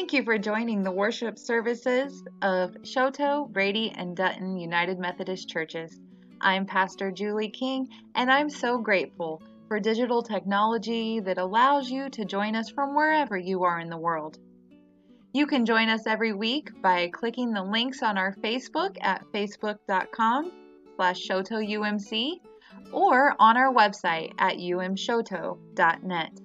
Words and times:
Thank 0.00 0.14
you 0.14 0.24
for 0.24 0.38
joining 0.38 0.82
the 0.82 0.90
worship 0.90 1.38
services 1.38 2.24
of 2.40 2.74
Choteau, 2.84 3.52
Brady, 3.52 3.92
and 3.94 4.16
Dutton 4.16 4.56
United 4.56 4.98
Methodist 4.98 5.46
Churches. 5.46 6.00
I'm 6.40 6.64
Pastor 6.64 7.10
Julie 7.10 7.50
King, 7.50 7.86
and 8.14 8.32
I'm 8.32 8.48
so 8.48 8.78
grateful 8.78 9.42
for 9.68 9.78
digital 9.78 10.22
technology 10.22 11.20
that 11.20 11.36
allows 11.36 11.90
you 11.90 12.08
to 12.08 12.24
join 12.24 12.56
us 12.56 12.70
from 12.70 12.94
wherever 12.94 13.36
you 13.36 13.64
are 13.64 13.78
in 13.78 13.90
the 13.90 13.98
world. 13.98 14.38
You 15.34 15.46
can 15.46 15.66
join 15.66 15.90
us 15.90 16.06
every 16.06 16.32
week 16.32 16.70
by 16.80 17.10
clicking 17.12 17.52
the 17.52 17.62
links 17.62 18.02
on 18.02 18.16
our 18.16 18.32
Facebook 18.36 18.96
at 19.02 19.22
facebook.com 19.34 20.50
slash 20.96 21.28
shotoumc 21.28 22.40
or 22.90 23.36
on 23.38 23.58
our 23.58 23.74
website 23.74 24.32
at 24.38 24.56
umshoto.net. 24.56 26.40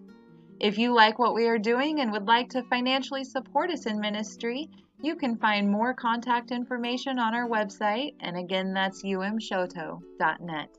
If 0.59 0.77
you 0.77 0.93
like 0.93 1.19
what 1.19 1.35
we 1.35 1.47
are 1.47 1.59
doing 1.59 1.99
and 1.99 2.11
would 2.11 2.27
like 2.27 2.49
to 2.51 2.63
financially 2.63 3.23
support 3.23 3.69
us 3.69 3.85
in 3.85 3.99
ministry, 3.99 4.69
you 5.01 5.15
can 5.15 5.35
find 5.37 5.69
more 5.69 5.93
contact 5.93 6.51
information 6.51 7.19
on 7.19 7.35
our 7.35 7.47
website, 7.47 8.15
and 8.21 8.37
again, 8.37 8.73
that's 8.73 9.03
umshoto.net. 9.03 10.69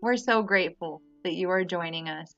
We're 0.00 0.16
so 0.16 0.42
grateful 0.42 1.02
that 1.24 1.34
you 1.34 1.50
are 1.50 1.64
joining 1.64 2.08
us. 2.08 2.34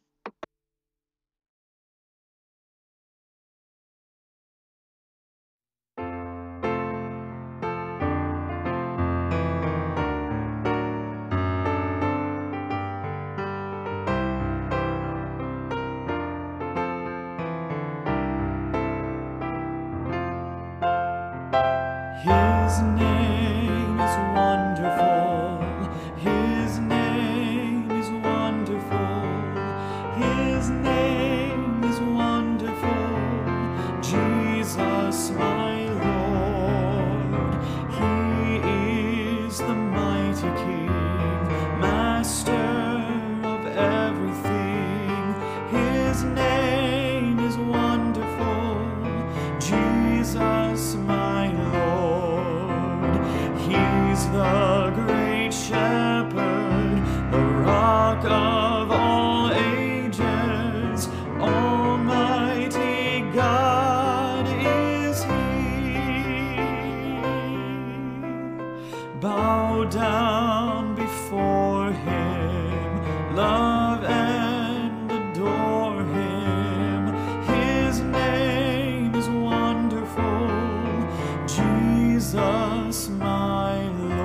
Down 69.90 70.94
before 70.94 71.90
Him, 71.90 73.34
love 73.34 74.04
and 74.04 75.10
adore 75.10 76.04
Him. 76.04 77.12
His 77.42 77.98
name 78.00 79.12
is 79.16 79.28
wonderful, 79.28 80.48
Jesus, 81.48 83.08
my 83.08 83.82
Lord. 83.88 84.20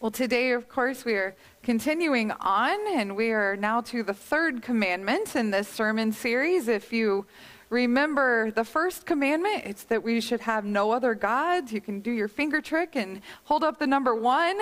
Well, 0.00 0.10
today, 0.10 0.52
of 0.52 0.70
course, 0.70 1.04
we 1.04 1.12
are 1.12 1.36
continuing 1.62 2.30
on, 2.30 2.78
and 2.94 3.16
we 3.16 3.32
are 3.32 3.54
now 3.54 3.82
to 3.82 4.02
the 4.02 4.14
third 4.14 4.62
commandment 4.62 5.36
in 5.36 5.50
this 5.50 5.68
sermon 5.68 6.12
series. 6.12 6.68
If 6.68 6.90
you 6.90 7.26
remember 7.74 8.52
the 8.52 8.64
first 8.64 9.04
commandment, 9.04 9.62
it's 9.66 9.82
that 9.84 10.02
we 10.02 10.20
should 10.20 10.40
have 10.40 10.64
no 10.64 10.92
other 10.92 11.14
gods. 11.14 11.72
You 11.72 11.80
can 11.80 12.00
do 12.00 12.12
your 12.12 12.28
finger 12.28 12.60
trick 12.60 12.94
and 12.94 13.20
hold 13.42 13.64
up 13.64 13.78
the 13.78 13.86
number 13.86 14.14
one. 14.14 14.56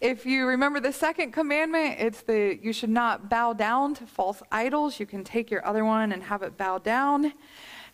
If 0.00 0.26
you 0.26 0.46
remember 0.46 0.80
the 0.80 0.92
second 0.92 1.32
commandment, 1.32 2.00
it's 2.00 2.22
that 2.22 2.58
you 2.62 2.72
should 2.72 2.90
not 2.90 3.30
bow 3.30 3.52
down 3.52 3.94
to 3.94 4.06
false 4.06 4.42
idols. 4.50 4.98
You 4.98 5.06
can 5.06 5.22
take 5.24 5.50
your 5.50 5.64
other 5.64 5.84
one 5.84 6.12
and 6.12 6.24
have 6.24 6.42
it 6.42 6.58
bow 6.58 6.78
down. 6.78 7.32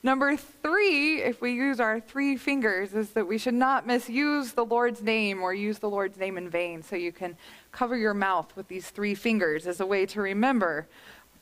Number 0.03 0.37
three, 0.37 1.23
if 1.23 1.41
we 1.41 1.53
use 1.53 1.81
our 1.81 2.01
three 2.01 2.37
fingers, 2.37 2.95
is 2.95 3.11
that 3.11 3.27
we 3.27 3.39
should 3.39 3.55
not 3.55 3.87
misuse 3.87 4.53
the 4.53 4.65
Lord's 4.65 5.03
name 5.03 5.43
or 5.43 5.53
use 5.53 5.79
the 5.79 5.91
Lord's 5.91 6.17
name 6.19 6.39
in 6.39 6.49
vain. 6.49 6.83
So 6.83 6.97
you 6.97 7.13
can 7.13 7.37
cover 7.73 7.97
your 7.97 8.15
mouth 8.15 8.55
with 8.57 8.69
these 8.69 8.89
three 8.91 9.15
fingers 9.15 9.67
as 9.67 9.81
a 9.81 9.87
way 9.87 10.07
to 10.07 10.21
remember 10.21 10.89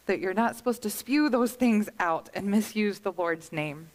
that 0.07 0.21
you're 0.21 0.35
not 0.35 0.57
supposed 0.57 0.83
to 0.83 0.91
spew 0.91 1.29
those 1.29 1.53
things 1.53 1.89
out 1.99 2.29
and 2.35 2.47
misuse 2.47 2.99
the 3.01 3.13
Lord's 3.13 3.53
name. 3.53 3.89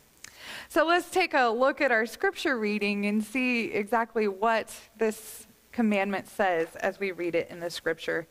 So 0.68 0.86
let's 0.86 1.10
take 1.10 1.34
a 1.34 1.50
look 1.50 1.82
at 1.82 1.92
our 1.92 2.06
scripture 2.06 2.58
reading 2.58 3.06
and 3.06 3.24
see 3.24 3.66
exactly 3.66 4.28
what 4.28 4.74
this 4.98 5.48
commandment 5.72 6.28
says 6.28 6.76
as 6.78 7.00
we 7.00 7.12
read 7.12 7.36
it 7.36 7.50
in 7.50 7.60
the 7.60 7.70
scripture. 7.70 8.28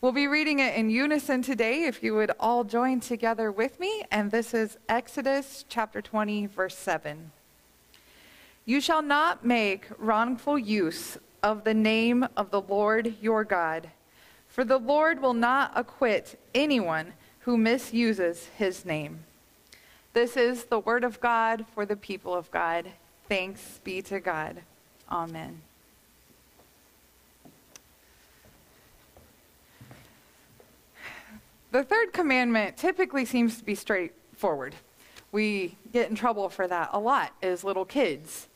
We'll 0.00 0.12
be 0.12 0.26
reading 0.26 0.60
it 0.60 0.74
in 0.74 0.88
unison 0.88 1.42
today, 1.42 1.84
if 1.84 2.02
you 2.02 2.14
would 2.14 2.32
all 2.40 2.64
join 2.64 3.00
together 3.00 3.52
with 3.52 3.78
me. 3.78 4.02
And 4.10 4.30
this 4.30 4.54
is 4.54 4.78
Exodus 4.88 5.64
chapter 5.68 6.00
20, 6.00 6.46
verse 6.46 6.76
7. 6.76 7.30
You 8.64 8.80
shall 8.80 9.02
not 9.02 9.44
make 9.44 9.88
wrongful 9.98 10.58
use 10.58 11.18
of 11.42 11.64
the 11.64 11.74
name 11.74 12.26
of 12.36 12.50
the 12.50 12.62
Lord 12.62 13.14
your 13.20 13.44
God, 13.44 13.90
for 14.48 14.64
the 14.64 14.78
Lord 14.78 15.20
will 15.20 15.34
not 15.34 15.72
acquit 15.74 16.38
anyone 16.54 17.12
who 17.40 17.56
misuses 17.56 18.48
his 18.56 18.84
name. 18.84 19.20
This 20.12 20.36
is 20.36 20.64
the 20.64 20.78
word 20.78 21.04
of 21.04 21.20
God 21.20 21.64
for 21.74 21.86
the 21.86 21.96
people 21.96 22.34
of 22.34 22.50
God. 22.50 22.86
Thanks 23.28 23.80
be 23.84 24.02
to 24.02 24.20
God. 24.20 24.62
Amen. 25.10 25.62
The 31.70 31.84
third 31.84 32.12
commandment 32.12 32.76
typically 32.76 33.24
seems 33.24 33.56
to 33.58 33.64
be 33.64 33.76
straightforward. 33.76 34.74
We 35.30 35.76
get 35.92 36.10
in 36.10 36.16
trouble 36.16 36.48
for 36.48 36.66
that 36.66 36.90
a 36.92 36.98
lot 36.98 37.32
as 37.42 37.62
little 37.62 37.84
kids. 37.84 38.48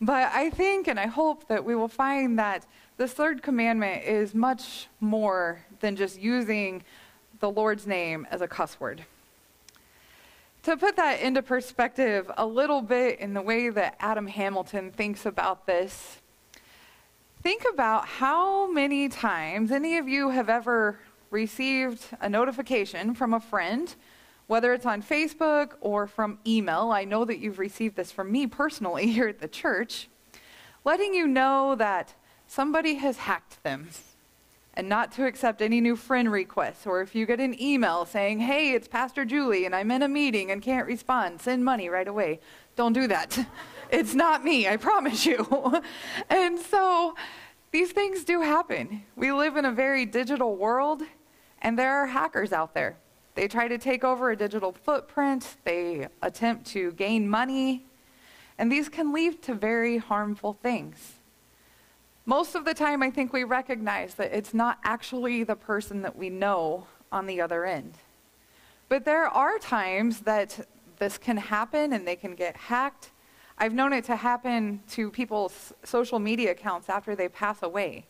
But 0.00 0.32
I 0.34 0.50
think 0.50 0.88
and 0.88 0.98
I 0.98 1.06
hope 1.06 1.46
that 1.46 1.64
we 1.64 1.76
will 1.76 1.88
find 1.88 2.38
that 2.40 2.66
this 2.96 3.12
third 3.12 3.42
commandment 3.42 4.02
is 4.04 4.34
much 4.34 4.88
more 4.98 5.60
than 5.80 5.94
just 5.94 6.20
using 6.20 6.82
the 7.40 7.50
Lord's 7.50 7.86
name 7.86 8.26
as 8.30 8.40
a 8.40 8.48
cuss 8.48 8.78
word. 8.80 9.04
To 10.62 10.76
put 10.76 10.96
that 10.96 11.20
into 11.20 11.42
perspective 11.42 12.30
a 12.36 12.44
little 12.44 12.82
bit 12.82 13.20
in 13.20 13.34
the 13.34 13.42
way 13.42 13.68
that 13.68 13.96
Adam 14.00 14.26
Hamilton 14.26 14.90
thinks 14.90 15.24
about 15.24 15.66
this, 15.66 16.16
think 17.42 17.62
about 17.72 18.06
how 18.06 18.70
many 18.70 19.08
times 19.08 19.70
any 19.70 19.96
of 19.96 20.08
you 20.08 20.30
have 20.30 20.48
ever 20.48 20.98
received 21.30 22.06
a 22.20 22.28
notification 22.28 23.14
from 23.14 23.32
a 23.32 23.40
friend, 23.40 23.94
whether 24.48 24.72
it's 24.72 24.86
on 24.86 25.02
Facebook 25.02 25.74
or 25.80 26.06
from 26.06 26.38
email. 26.46 26.90
I 26.90 27.04
know 27.04 27.24
that 27.24 27.38
you've 27.38 27.58
received 27.58 27.96
this 27.96 28.10
from 28.10 28.32
me 28.32 28.46
personally 28.46 29.06
here 29.12 29.28
at 29.28 29.40
the 29.40 29.48
church, 29.48 30.08
letting 30.84 31.14
you 31.14 31.28
know 31.28 31.76
that 31.76 32.14
somebody 32.48 32.94
has 32.94 33.18
hacked 33.18 33.62
them 33.62 33.88
and 34.76 34.88
not 34.88 35.10
to 35.12 35.24
accept 35.24 35.62
any 35.62 35.80
new 35.80 35.96
friend 35.96 36.30
requests. 36.30 36.86
Or 36.86 37.00
if 37.00 37.14
you 37.14 37.24
get 37.24 37.40
an 37.40 37.60
email 37.60 38.04
saying, 38.04 38.40
hey, 38.40 38.72
it's 38.72 38.86
Pastor 38.86 39.24
Julie 39.24 39.64
and 39.64 39.74
I'm 39.74 39.90
in 39.90 40.02
a 40.02 40.08
meeting 40.08 40.50
and 40.50 40.60
can't 40.60 40.86
respond, 40.86 41.40
send 41.40 41.64
money 41.64 41.88
right 41.88 42.06
away. 42.06 42.40
Don't 42.76 42.92
do 42.92 43.06
that. 43.08 43.38
it's 43.90 44.14
not 44.14 44.44
me, 44.44 44.68
I 44.68 44.76
promise 44.76 45.24
you. 45.24 45.80
and 46.30 46.58
so 46.58 47.14
these 47.70 47.92
things 47.92 48.24
do 48.24 48.42
happen. 48.42 49.02
We 49.16 49.32
live 49.32 49.56
in 49.56 49.64
a 49.64 49.72
very 49.72 50.04
digital 50.04 50.56
world, 50.56 51.02
and 51.62 51.78
there 51.78 51.94
are 51.94 52.06
hackers 52.06 52.52
out 52.52 52.74
there. 52.74 52.96
They 53.34 53.48
try 53.48 53.68
to 53.68 53.78
take 53.78 54.04
over 54.04 54.30
a 54.30 54.36
digital 54.36 54.72
footprint, 54.72 55.56
they 55.64 56.08
attempt 56.22 56.66
to 56.68 56.92
gain 56.92 57.28
money, 57.28 57.86
and 58.58 58.72
these 58.72 58.88
can 58.88 59.12
lead 59.12 59.42
to 59.42 59.54
very 59.54 59.98
harmful 59.98 60.54
things. 60.54 61.16
Most 62.28 62.56
of 62.56 62.64
the 62.64 62.74
time, 62.74 63.04
I 63.04 63.10
think 63.10 63.32
we 63.32 63.44
recognize 63.44 64.16
that 64.16 64.36
it's 64.36 64.52
not 64.52 64.78
actually 64.82 65.44
the 65.44 65.54
person 65.54 66.02
that 66.02 66.16
we 66.16 66.28
know 66.28 66.88
on 67.12 67.26
the 67.26 67.40
other 67.40 67.64
end. 67.64 67.94
But 68.88 69.04
there 69.04 69.26
are 69.28 69.58
times 69.58 70.20
that 70.20 70.66
this 70.98 71.18
can 71.18 71.36
happen 71.36 71.92
and 71.92 72.06
they 72.06 72.16
can 72.16 72.34
get 72.34 72.56
hacked. 72.56 73.12
I've 73.58 73.72
known 73.72 73.92
it 73.92 74.04
to 74.06 74.16
happen 74.16 74.82
to 74.90 75.08
people's 75.08 75.72
social 75.84 76.18
media 76.18 76.50
accounts 76.50 76.88
after 76.88 77.14
they 77.14 77.28
pass 77.28 77.62
away. 77.62 78.06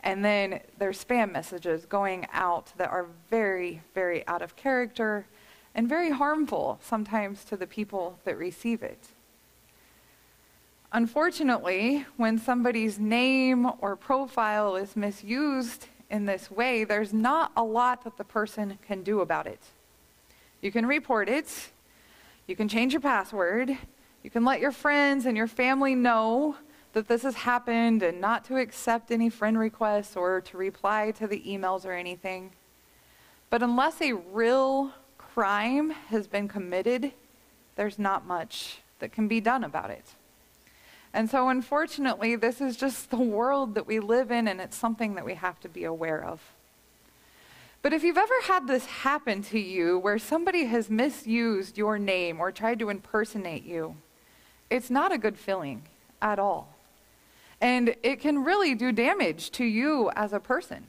And 0.00 0.24
then 0.24 0.58
there's 0.78 1.02
spam 1.04 1.30
messages 1.30 1.86
going 1.86 2.26
out 2.32 2.72
that 2.78 2.90
are 2.90 3.06
very, 3.30 3.80
very 3.94 4.26
out 4.26 4.42
of 4.42 4.56
character 4.56 5.26
and 5.72 5.88
very 5.88 6.10
harmful 6.10 6.80
sometimes 6.82 7.44
to 7.44 7.56
the 7.56 7.68
people 7.68 8.18
that 8.24 8.36
receive 8.36 8.82
it. 8.82 9.11
Unfortunately, 10.94 12.04
when 12.18 12.36
somebody's 12.36 12.98
name 12.98 13.66
or 13.80 13.96
profile 13.96 14.76
is 14.76 14.94
misused 14.94 15.86
in 16.10 16.26
this 16.26 16.50
way, 16.50 16.84
there's 16.84 17.14
not 17.14 17.50
a 17.56 17.64
lot 17.64 18.04
that 18.04 18.18
the 18.18 18.24
person 18.24 18.78
can 18.86 19.02
do 19.02 19.20
about 19.20 19.46
it. 19.46 19.60
You 20.60 20.70
can 20.70 20.84
report 20.84 21.30
it, 21.30 21.70
you 22.46 22.54
can 22.54 22.68
change 22.68 22.92
your 22.92 23.00
password, 23.00 23.74
you 24.22 24.28
can 24.28 24.44
let 24.44 24.60
your 24.60 24.70
friends 24.70 25.24
and 25.24 25.34
your 25.34 25.46
family 25.46 25.94
know 25.94 26.56
that 26.92 27.08
this 27.08 27.22
has 27.22 27.36
happened 27.36 28.02
and 28.02 28.20
not 28.20 28.44
to 28.44 28.58
accept 28.58 29.10
any 29.10 29.30
friend 29.30 29.58
requests 29.58 30.14
or 30.14 30.42
to 30.42 30.58
reply 30.58 31.10
to 31.12 31.26
the 31.26 31.40
emails 31.40 31.86
or 31.86 31.92
anything. 31.92 32.52
But 33.48 33.62
unless 33.62 34.02
a 34.02 34.12
real 34.12 34.92
crime 35.16 35.90
has 36.08 36.26
been 36.26 36.48
committed, 36.48 37.12
there's 37.76 37.98
not 37.98 38.26
much 38.26 38.82
that 38.98 39.10
can 39.10 39.26
be 39.26 39.40
done 39.40 39.64
about 39.64 39.88
it. 39.88 40.04
And 41.14 41.28
so, 41.28 41.48
unfortunately, 41.48 42.36
this 42.36 42.60
is 42.60 42.76
just 42.76 43.10
the 43.10 43.16
world 43.16 43.74
that 43.74 43.86
we 43.86 44.00
live 44.00 44.30
in, 44.30 44.48
and 44.48 44.60
it's 44.60 44.76
something 44.76 45.14
that 45.14 45.24
we 45.24 45.34
have 45.34 45.60
to 45.60 45.68
be 45.68 45.84
aware 45.84 46.24
of. 46.24 46.40
But 47.82 47.92
if 47.92 48.02
you've 48.02 48.16
ever 48.16 48.40
had 48.44 48.66
this 48.66 48.86
happen 48.86 49.42
to 49.44 49.58
you 49.58 49.98
where 49.98 50.18
somebody 50.18 50.66
has 50.66 50.88
misused 50.88 51.76
your 51.76 51.98
name 51.98 52.40
or 52.40 52.52
tried 52.52 52.78
to 52.78 52.90
impersonate 52.90 53.64
you, 53.64 53.96
it's 54.70 54.88
not 54.88 55.12
a 55.12 55.18
good 55.18 55.36
feeling 55.36 55.82
at 56.22 56.38
all. 56.38 56.74
And 57.60 57.94
it 58.02 58.20
can 58.20 58.44
really 58.44 58.74
do 58.74 58.92
damage 58.92 59.50
to 59.52 59.64
you 59.64 60.10
as 60.16 60.32
a 60.32 60.40
person. 60.40 60.86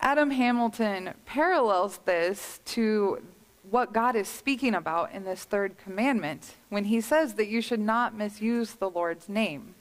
Adam 0.00 0.30
Hamilton 0.30 1.14
parallels 1.26 2.00
this 2.04 2.60
to 2.64 3.22
what 3.70 3.92
God 3.92 4.14
is 4.14 4.28
speaking 4.28 4.74
about 4.74 5.12
in 5.12 5.24
this 5.24 5.44
third 5.44 5.76
commandment 5.78 6.54
when 6.68 6.84
he 6.84 7.00
says 7.00 7.34
that 7.34 7.48
you 7.48 7.60
should 7.60 7.80
not 7.80 8.14
misuse 8.14 8.74
the 8.74 8.90
Lord's 8.90 9.28
name. 9.28 9.74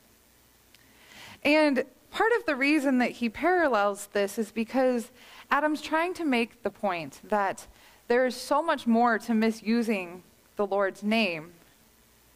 And 1.43 1.83
part 2.11 2.31
of 2.37 2.45
the 2.45 2.55
reason 2.55 2.97
that 2.97 3.11
he 3.11 3.29
parallels 3.29 4.07
this 4.13 4.37
is 4.39 4.51
because 4.51 5.11
Adam's 5.51 5.81
trying 5.81 6.13
to 6.15 6.25
make 6.25 6.63
the 6.63 6.71
point 6.71 7.19
that 7.23 7.67
there 8.07 8.25
is 8.25 8.35
so 8.35 8.61
much 8.61 8.87
more 8.87 9.19
to 9.19 9.33
misusing 9.33 10.23
the 10.55 10.65
Lord's 10.65 11.03
name 11.03 11.53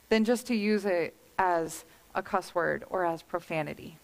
than 0.09 0.25
just 0.25 0.47
to 0.47 0.55
use 0.55 0.85
it 0.85 1.15
as 1.37 1.85
a 2.13 2.21
cuss 2.21 2.53
word 2.53 2.83
or 2.89 3.05
as 3.05 3.21
profanity. 3.21 3.97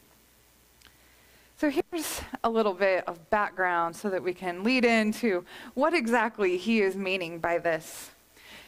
So 1.57 1.69
here's 1.69 2.19
a 2.43 2.49
little 2.49 2.73
bit 2.73 3.05
of 3.07 3.29
background 3.29 3.95
so 3.95 4.09
that 4.09 4.21
we 4.21 4.33
can 4.33 4.61
lead 4.61 4.83
into 4.83 5.45
what 5.73 5.93
exactly 5.93 6.57
he 6.57 6.81
is 6.81 6.97
meaning 6.97 7.39
by 7.39 7.59
this. 7.59 8.11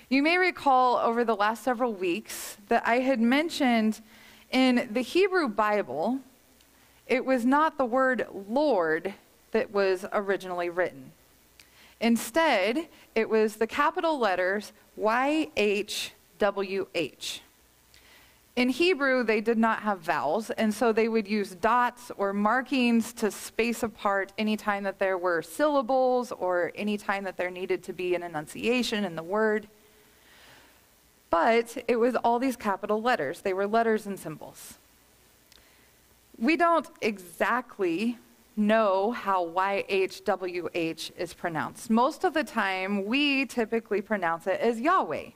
You 0.08 0.24
may 0.24 0.38
recall 0.38 0.96
over 0.96 1.26
the 1.26 1.36
last 1.36 1.66
several 1.66 1.92
weeks 1.92 2.56
that 2.70 2.88
I 2.88 3.00
had 3.00 3.20
mentioned 3.20 4.00
in 4.52 4.88
the 4.90 5.02
Hebrew 5.02 5.50
Bible, 5.50 6.20
it 7.08 7.26
was 7.26 7.44
not 7.44 7.78
the 7.78 7.84
word 7.84 8.26
Lord 8.48 9.14
that 9.52 9.72
was 9.72 10.06
originally 10.14 10.70
written. 10.70 11.12
Instead, 12.00 12.88
it 13.16 13.28
was 13.28 13.58
the 13.58 13.68
capital 13.68 14.18
letters 14.18 14.72
YHWH. 14.98 16.12
In 18.58 18.70
Hebrew, 18.70 19.24
they 19.24 19.40
did 19.40 19.60
not 19.60 19.84
have 19.84 20.00
vowels, 20.00 20.50
and 20.50 20.74
so 20.74 20.92
they 20.92 21.08
would 21.08 21.28
use 21.28 21.54
dots 21.54 22.12
or 22.18 22.34
markings 22.34 23.14
to 23.14 23.30
space 23.30 23.84
apart 23.84 24.34
any 24.36 24.58
time 24.58 24.82
that 24.82 24.98
there 24.98 25.16
were 25.16 25.44
syllables 25.44 26.32
or 26.32 26.72
any 26.74 26.98
time 26.98 27.24
that 27.26 27.38
there 27.38 27.52
needed 27.52 27.84
to 27.84 27.94
be 27.94 28.16
an 28.16 28.24
enunciation 28.24 29.06
in 29.06 29.16
the 29.16 29.22
word. 29.22 29.68
But 31.30 31.84
it 31.88 31.98
was 31.98 32.16
all 32.16 32.40
these 32.40 32.56
capital 32.56 33.00
letters, 33.00 33.42
they 33.42 33.54
were 33.54 33.68
letters 33.68 34.08
and 34.08 34.18
symbols. 34.18 34.80
We 36.40 36.58
don't 36.58 36.88
exactly 37.00 38.18
know 38.56 39.12
how 39.12 39.46
YHWH 39.46 41.12
is 41.16 41.34
pronounced. 41.36 41.92
Most 41.92 42.24
of 42.24 42.34
the 42.34 42.44
time, 42.44 43.06
we 43.06 43.46
typically 43.46 44.02
pronounce 44.02 44.48
it 44.48 44.60
as 44.60 44.82
Yahweh. 44.82 45.30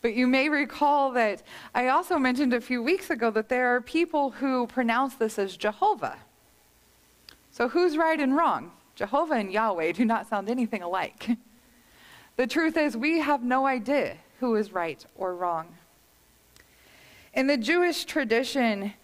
But 0.00 0.14
you 0.14 0.26
may 0.26 0.48
recall 0.48 1.12
that 1.12 1.42
I 1.74 1.88
also 1.88 2.18
mentioned 2.18 2.54
a 2.54 2.60
few 2.60 2.82
weeks 2.82 3.10
ago 3.10 3.30
that 3.32 3.48
there 3.48 3.74
are 3.74 3.80
people 3.80 4.30
who 4.30 4.66
pronounce 4.68 5.14
this 5.14 5.38
as 5.38 5.56
Jehovah. 5.56 6.18
So 7.50 7.68
who's 7.68 7.96
right 7.96 8.20
and 8.20 8.36
wrong? 8.36 8.72
Jehovah 8.94 9.34
and 9.34 9.52
Yahweh 9.52 9.92
do 9.92 10.04
not 10.04 10.28
sound 10.28 10.48
anything 10.48 10.82
alike. 10.82 11.30
the 12.36 12.46
truth 12.46 12.76
is, 12.76 12.96
we 12.96 13.18
have 13.20 13.42
no 13.42 13.66
idea 13.66 14.16
who 14.40 14.54
is 14.54 14.72
right 14.72 15.04
or 15.16 15.34
wrong. 15.34 15.74
In 17.34 17.48
the 17.48 17.56
Jewish 17.56 18.04
tradition, 18.04 18.94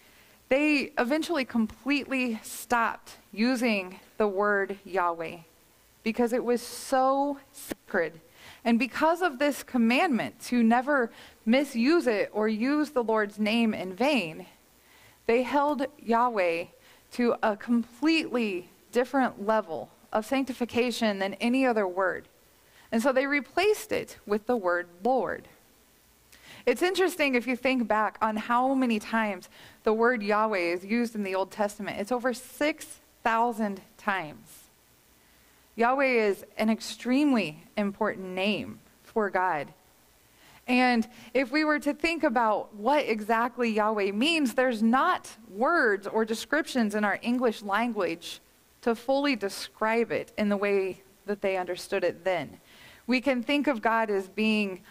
they 0.49 0.91
eventually 0.97 1.45
completely 1.45 2.39
stopped 2.43 3.17
using 3.31 3.99
the 4.17 4.27
word 4.27 4.77
Yahweh 4.85 5.37
because 6.03 6.33
it 6.33 6.43
was 6.43 6.61
so 6.61 7.39
sacred 7.51 8.19
and 8.65 8.79
because 8.79 9.21
of 9.21 9.37
this 9.37 9.61
commandment 9.61 10.39
to 10.45 10.63
never 10.63 11.11
misuse 11.45 12.07
it 12.07 12.31
or 12.33 12.47
use 12.47 12.89
the 12.89 13.03
Lord's 13.03 13.37
name 13.37 13.75
in 13.75 13.93
vain, 13.93 14.47
they 15.27 15.43
held 15.43 15.85
Yahweh 16.03 16.65
to 17.11 17.35
a 17.43 17.55
completely 17.55 18.67
different 18.91 19.45
level 19.45 19.91
of 20.11 20.25
sanctification 20.25 21.19
than 21.19 21.35
any 21.35 21.65
other 21.65 21.87
word. 21.87 22.27
And 22.91 23.03
so 23.03 23.11
they 23.11 23.27
replaced 23.27 23.91
it 23.91 24.17
with 24.25 24.47
the 24.47 24.57
word 24.57 24.87
Lord. 25.03 25.47
It's 26.65 26.81
interesting 26.81 27.35
if 27.35 27.45
you 27.45 27.55
think 27.55 27.87
back 27.87 28.17
on 28.21 28.35
how 28.35 28.73
many 28.73 28.97
times 28.97 29.47
the 29.83 29.93
word 29.93 30.23
Yahweh 30.23 30.73
is 30.73 30.83
used 30.83 31.13
in 31.13 31.21
the 31.21 31.35
Old 31.35 31.51
Testament. 31.51 31.99
It's 31.99 32.11
over 32.11 32.33
6,000 32.33 33.81
times. 33.97 34.64
Yahweh 35.75 36.05
is 36.05 36.45
an 36.57 36.69
extremely 36.69 37.63
important 37.75 38.27
name 38.29 38.79
for 39.03 39.29
God. 39.29 39.73
And 40.67 41.07
if 41.33 41.51
we 41.51 41.63
were 41.63 41.79
to 41.79 41.93
think 41.93 42.23
about 42.23 42.73
what 42.73 43.05
exactly 43.07 43.69
Yahweh 43.69 44.11
means, 44.11 44.53
there's 44.53 44.81
not 44.81 45.29
words 45.49 46.07
or 46.07 46.25
descriptions 46.25 46.95
in 46.95 47.03
our 47.03 47.19
English 47.21 47.61
language 47.61 48.39
to 48.81 48.95
fully 48.95 49.35
describe 49.35 50.11
it 50.11 50.31
in 50.37 50.49
the 50.49 50.57
way 50.57 51.01
that 51.25 51.41
they 51.41 51.57
understood 51.57 52.03
it 52.03 52.23
then. 52.23 52.59
We 53.07 53.21
can 53.21 53.43
think 53.43 53.67
of 53.67 53.81
God 53.81 54.09
as 54.09 54.27
being 54.27 54.81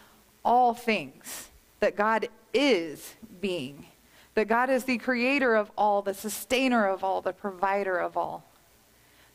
all 0.45 0.75
things, 0.75 1.50
that 1.81 1.97
God 1.97 2.29
is 2.53 3.14
being, 3.41 3.87
that 4.35 4.47
God 4.47 4.71
is 4.71 4.85
the 4.85 4.99
creator 4.99 5.57
of 5.57 5.71
all, 5.76 6.03
the 6.03 6.14
sustainer 6.14 6.87
of 6.87 7.03
all, 7.03 7.21
the 7.21 7.33
provider 7.33 7.97
of 7.97 8.17
all. 8.17 8.45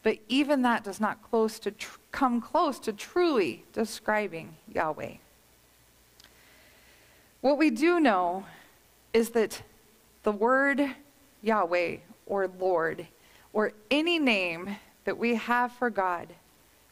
But 0.04 0.20
even 0.30 0.62
that 0.62 0.84
does 0.84 1.00
not 1.00 1.22
close 1.22 1.60
to 1.60 1.72
tr- 1.72 1.98
come 2.12 2.42
close 2.42 2.80
to 2.80 2.94
truly 2.94 3.66
describing 3.74 4.56
Yahweh. 4.74 5.16
What 7.42 7.58
we 7.58 7.70
do 7.70 8.00
know 8.00 8.46
is 9.14 9.30
that 9.32 9.62
the 10.24 10.32
word 10.32 10.96
Yahweh 11.42 11.98
or 12.26 12.48
Lord 12.48 13.08
or 13.54 13.74
any 13.90 14.20
name 14.20 14.78
that 15.06 15.18
we 15.18 15.36
have 15.36 15.72
for 15.72 15.90
God, 15.90 16.28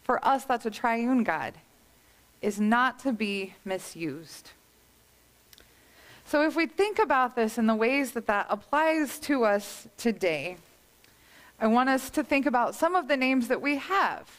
for 0.03 0.23
us 0.25 0.45
that's 0.45 0.65
a 0.65 0.71
triune 0.71 1.23
God, 1.23 1.53
is 2.41 2.59
not 2.59 2.99
to 2.99 3.11
be 3.11 3.55
misused. 3.65 4.51
So 6.25 6.45
if 6.45 6.55
we 6.55 6.65
think 6.65 6.99
about 6.99 7.35
this 7.35 7.57
in 7.57 7.67
the 7.67 7.75
ways 7.75 8.11
that 8.11 8.27
that 8.27 8.47
applies 8.49 9.19
to 9.19 9.45
us 9.45 9.87
today, 9.97 10.57
I 11.59 11.67
want 11.67 11.89
us 11.89 12.11
to 12.11 12.23
think 12.23 12.45
about 12.45 12.75
some 12.75 12.95
of 12.95 13.07
the 13.07 13.17
names 13.17 13.47
that 13.47 13.61
we 13.61 13.77
have. 13.77 14.29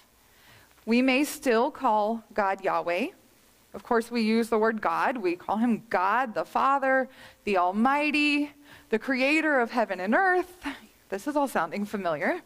We 0.87 1.03
may 1.03 1.25
still 1.25 1.71
call 1.71 2.23
God 2.33 2.63
Yahweh. 2.63 3.09
Of 3.75 3.83
course, 3.83 4.11
we 4.11 4.23
use 4.23 4.49
the 4.49 4.59
word 4.59 4.81
God. 4.81 5.17
We 5.19 5.35
call 5.35 5.57
him 5.57 5.83
God, 5.91 6.35
the 6.35 6.45
Father, 6.45 7.09
the 7.45 7.59
Almighty, 7.59 8.53
the 8.91 8.99
creator 8.99 9.59
of 9.59 9.73
heaven 9.73 10.01
and 10.01 10.15
earth. 10.15 10.65
This 11.09 11.27
is 11.27 11.37
all 11.37 11.49
sounding 11.49 11.85
familiar. 11.85 12.41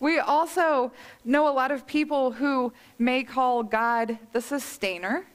We 0.00 0.18
also 0.18 0.92
know 1.24 1.48
a 1.48 1.54
lot 1.54 1.70
of 1.70 1.86
people 1.86 2.32
who 2.32 2.72
may 2.98 3.24
call 3.24 3.62
God 3.62 4.18
the 4.32 4.42
sustainer, 4.42 5.26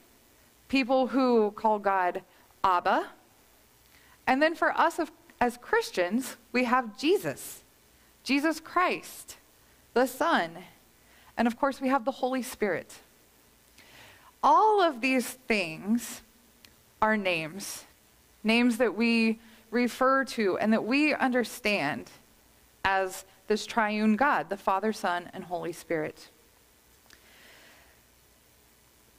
people 0.67 1.07
who 1.07 1.51
call 1.51 1.79
God 1.79 2.21
Abba. 2.63 3.07
And 4.27 4.41
then 4.41 4.53
for 4.53 4.77
us 4.77 4.99
as 5.39 5.57
Christians, 5.57 6.37
we 6.51 6.65
have 6.65 6.97
Jesus. 6.97 7.60
Jesus 8.23 8.59
Christ, 8.59 9.37
the 9.93 10.05
Son, 10.05 10.51
and 11.37 11.47
of 11.47 11.57
course, 11.57 11.81
we 11.81 11.87
have 11.89 12.05
the 12.05 12.11
Holy 12.11 12.41
Spirit. 12.41 12.99
All 14.43 14.81
of 14.81 15.01
these 15.01 15.27
things 15.47 16.21
are 17.01 17.17
names, 17.17 17.85
names 18.43 18.77
that 18.77 18.95
we 18.95 19.39
refer 19.71 20.23
to 20.25 20.57
and 20.57 20.73
that 20.73 20.83
we 20.83 21.13
understand 21.13 22.09
as 22.83 23.25
this 23.47 23.65
triune 23.65 24.15
God, 24.15 24.49
the 24.49 24.57
Father, 24.57 24.93
Son, 24.93 25.29
and 25.33 25.43
Holy 25.43 25.73
Spirit. 25.73 26.29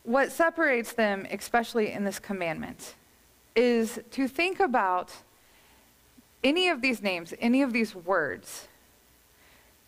What 0.04 0.32
separates 0.32 0.92
them, 0.92 1.26
especially 1.30 1.92
in 1.92 2.04
this 2.04 2.18
commandment, 2.18 2.94
is 3.54 4.00
to 4.12 4.26
think 4.26 4.58
about 4.58 5.12
any 6.42 6.68
of 6.68 6.80
these 6.80 7.02
names, 7.02 7.34
any 7.40 7.62
of 7.62 7.72
these 7.72 7.94
words. 7.94 8.68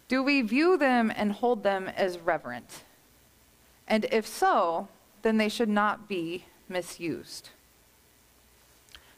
Do 0.08 0.22
we 0.22 0.42
view 0.42 0.76
them 0.76 1.12
and 1.14 1.32
hold 1.32 1.62
them 1.62 1.88
as 1.88 2.18
reverent? 2.18 2.84
And 3.86 4.06
if 4.12 4.26
so, 4.26 4.88
then 5.22 5.36
they 5.38 5.48
should 5.48 5.68
not 5.68 6.08
be 6.08 6.44
misused. 6.68 7.50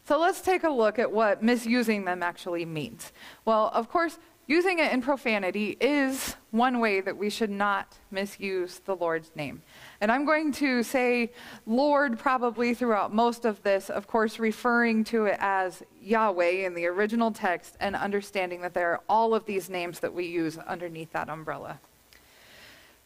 So 0.04 0.18
let's 0.20 0.40
take 0.40 0.62
a 0.62 0.70
look 0.70 0.98
at 0.98 1.10
what 1.10 1.42
misusing 1.42 2.04
them 2.04 2.22
actually 2.22 2.64
means. 2.64 3.12
Well, 3.44 3.70
of 3.74 3.88
course, 3.88 4.18
using 4.46 4.78
it 4.78 4.92
in 4.92 5.02
profanity 5.02 5.76
is 5.80 6.36
one 6.52 6.78
way 6.78 7.00
that 7.00 7.16
we 7.16 7.28
should 7.28 7.50
not 7.50 7.96
misuse 8.10 8.78
the 8.78 8.94
Lord's 8.94 9.32
name. 9.34 9.62
And 10.00 10.12
I'm 10.12 10.24
going 10.24 10.52
to 10.52 10.82
say 10.82 11.32
Lord 11.66 12.18
probably 12.18 12.74
throughout 12.74 13.14
most 13.14 13.44
of 13.44 13.62
this, 13.62 13.88
of 13.88 14.06
course, 14.06 14.38
referring 14.38 15.04
to 15.04 15.26
it 15.26 15.36
as 15.40 15.82
Yahweh 16.02 16.66
in 16.66 16.74
the 16.74 16.86
original 16.86 17.30
text 17.30 17.76
and 17.80 17.96
understanding 17.96 18.60
that 18.60 18.74
there 18.74 18.92
are 18.92 19.00
all 19.08 19.34
of 19.34 19.46
these 19.46 19.70
names 19.70 20.00
that 20.00 20.12
we 20.12 20.26
use 20.26 20.58
underneath 20.58 21.12
that 21.12 21.28
umbrella. 21.28 21.78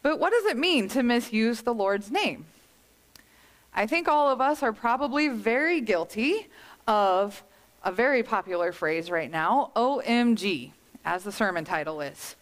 But 0.01 0.19
what 0.19 0.31
does 0.31 0.45
it 0.45 0.57
mean 0.57 0.89
to 0.89 1.03
misuse 1.03 1.61
the 1.61 1.73
Lord's 1.73 2.11
name? 2.11 2.45
I 3.73 3.87
think 3.87 4.07
all 4.07 4.29
of 4.29 4.41
us 4.41 4.63
are 4.63 4.73
probably 4.73 5.29
very 5.29 5.79
guilty 5.79 6.47
of 6.87 7.43
a 7.83 7.91
very 7.91 8.21
popular 8.21 8.71
phrase 8.71 9.09
right 9.09 9.31
now, 9.31 9.71
OMG, 9.75 10.71
as 11.05 11.23
the 11.23 11.31
sermon 11.31 11.63
title 11.63 12.01
is. 12.01 12.35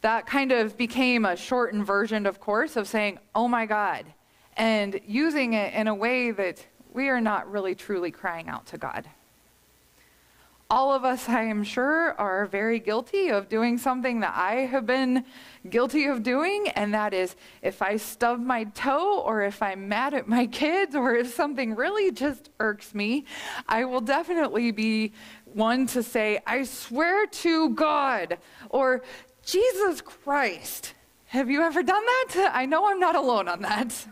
That 0.00 0.26
kind 0.26 0.52
of 0.52 0.76
became 0.76 1.24
a 1.24 1.36
shortened 1.36 1.84
version, 1.84 2.26
of 2.26 2.40
course, 2.40 2.76
of 2.76 2.86
saying, 2.86 3.18
oh 3.34 3.48
my 3.48 3.66
God, 3.66 4.06
and 4.56 5.00
using 5.06 5.54
it 5.54 5.74
in 5.74 5.88
a 5.88 5.94
way 5.94 6.30
that 6.30 6.64
we 6.92 7.08
are 7.08 7.20
not 7.20 7.50
really 7.50 7.74
truly 7.74 8.10
crying 8.10 8.48
out 8.48 8.66
to 8.66 8.78
God. 8.78 9.06
All 10.70 10.92
of 10.92 11.02
us, 11.02 11.30
I 11.30 11.44
am 11.44 11.64
sure, 11.64 12.12
are 12.20 12.44
very 12.44 12.78
guilty 12.78 13.28
of 13.30 13.48
doing 13.48 13.78
something 13.78 14.20
that 14.20 14.34
I 14.36 14.66
have 14.66 14.84
been 14.84 15.24
guilty 15.70 16.04
of 16.04 16.22
doing, 16.22 16.68
and 16.68 16.92
that 16.92 17.14
is 17.14 17.36
if 17.62 17.80
I 17.80 17.96
stub 17.96 18.38
my 18.38 18.64
toe 18.64 19.20
or 19.20 19.42
if 19.42 19.62
I'm 19.62 19.88
mad 19.88 20.12
at 20.12 20.28
my 20.28 20.46
kids 20.46 20.94
or 20.94 21.14
if 21.14 21.32
something 21.32 21.74
really 21.74 22.12
just 22.12 22.50
irks 22.60 22.94
me, 22.94 23.24
I 23.66 23.86
will 23.86 24.02
definitely 24.02 24.70
be 24.70 25.14
one 25.46 25.86
to 25.86 26.02
say, 26.02 26.38
I 26.46 26.64
swear 26.64 27.26
to 27.26 27.70
God, 27.70 28.36
or 28.68 29.02
Jesus 29.48 30.02
Christ. 30.02 30.92
Have 31.28 31.48
you 31.48 31.62
ever 31.62 31.82
done 31.82 32.04
that? 32.04 32.50
I 32.52 32.66
know 32.66 32.90
I'm 32.90 33.00
not 33.00 33.16
alone 33.16 33.48
on 33.48 33.62
that. 33.62 34.06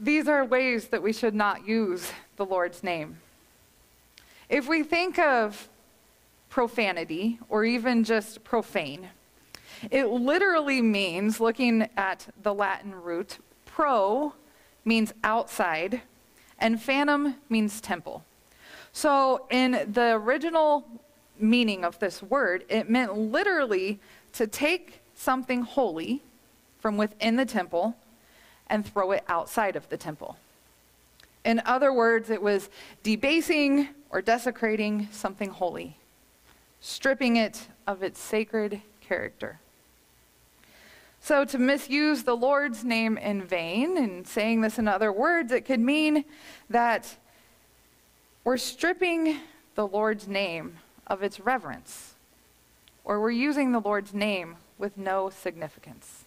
These 0.00 0.26
are 0.26 0.44
ways 0.44 0.88
that 0.88 1.00
we 1.00 1.12
should 1.12 1.36
not 1.36 1.68
use 1.68 2.10
the 2.34 2.44
Lord's 2.44 2.82
name. 2.82 3.18
If 4.48 4.66
we 4.66 4.82
think 4.82 5.20
of 5.20 5.68
profanity 6.50 7.38
or 7.48 7.64
even 7.64 8.02
just 8.02 8.42
profane, 8.42 9.08
it 9.92 10.06
literally 10.06 10.82
means, 10.82 11.38
looking 11.38 11.88
at 11.96 12.26
the 12.42 12.52
Latin 12.52 12.92
root, 12.92 13.38
pro 13.66 14.34
means 14.84 15.14
outside, 15.22 16.02
and 16.58 16.80
fanum 16.80 17.36
means 17.48 17.80
temple. 17.80 18.24
So, 18.92 19.46
in 19.50 19.92
the 19.92 20.14
original 20.14 20.84
meaning 21.38 21.84
of 21.84 21.98
this 21.98 22.22
word, 22.22 22.64
it 22.68 22.88
meant 22.88 23.16
literally 23.16 24.00
to 24.32 24.46
take 24.46 25.00
something 25.14 25.62
holy 25.62 26.22
from 26.78 26.96
within 26.96 27.36
the 27.36 27.46
temple 27.46 27.96
and 28.68 28.84
throw 28.84 29.12
it 29.12 29.24
outside 29.28 29.76
of 29.76 29.88
the 29.88 29.96
temple. 29.96 30.36
In 31.44 31.60
other 31.64 31.92
words, 31.92 32.30
it 32.30 32.42
was 32.42 32.70
debasing 33.02 33.88
or 34.10 34.22
desecrating 34.22 35.08
something 35.12 35.50
holy, 35.50 35.96
stripping 36.80 37.36
it 37.36 37.68
of 37.86 38.02
its 38.02 38.18
sacred 38.18 38.80
character. 39.00 39.60
So, 41.20 41.44
to 41.46 41.58
misuse 41.58 42.24
the 42.24 42.36
Lord's 42.36 42.84
name 42.84 43.16
in 43.16 43.42
vain, 43.42 43.96
and 43.96 44.26
saying 44.26 44.60
this 44.60 44.78
in 44.78 44.86
other 44.86 45.10
words, 45.10 45.52
it 45.52 45.64
could 45.64 45.80
mean 45.80 46.24
that 46.68 47.16
we're 48.44 48.58
stripping 48.58 49.38
the 49.74 49.86
Lord's 49.86 50.28
name 50.28 50.76
of 51.06 51.22
its 51.22 51.40
reverence, 51.40 52.14
or 53.04 53.20
we're 53.20 53.30
using 53.30 53.72
the 53.72 53.80
Lord's 53.80 54.14
name 54.14 54.56
with 54.78 54.96
no 54.96 55.30
significance. 55.30 56.24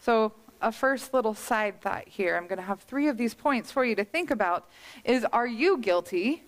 So, 0.00 0.32
a 0.60 0.72
first 0.72 1.12
little 1.12 1.34
side 1.34 1.80
thought 1.80 2.08
here, 2.08 2.36
I'm 2.36 2.46
going 2.46 2.58
to 2.58 2.64
have 2.64 2.80
three 2.80 3.08
of 3.08 3.16
these 3.16 3.34
points 3.34 3.70
for 3.70 3.84
you 3.84 3.94
to 3.96 4.04
think 4.04 4.30
about 4.30 4.68
is 5.04 5.24
are 5.32 5.46
you 5.46 5.78
guilty 5.78 6.42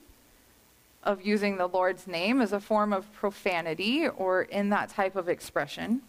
of 1.03 1.23
using 1.23 1.57
the 1.57 1.67
Lord's 1.67 2.07
name 2.07 2.41
as 2.41 2.53
a 2.53 2.61
form 2.61 2.93
of 2.93 3.13
profanity 3.13 4.09
or 4.09 4.43
in 4.43 4.71
that 4.71 4.89
type 4.89 5.17
of 5.17 5.29
expression? 5.29 6.03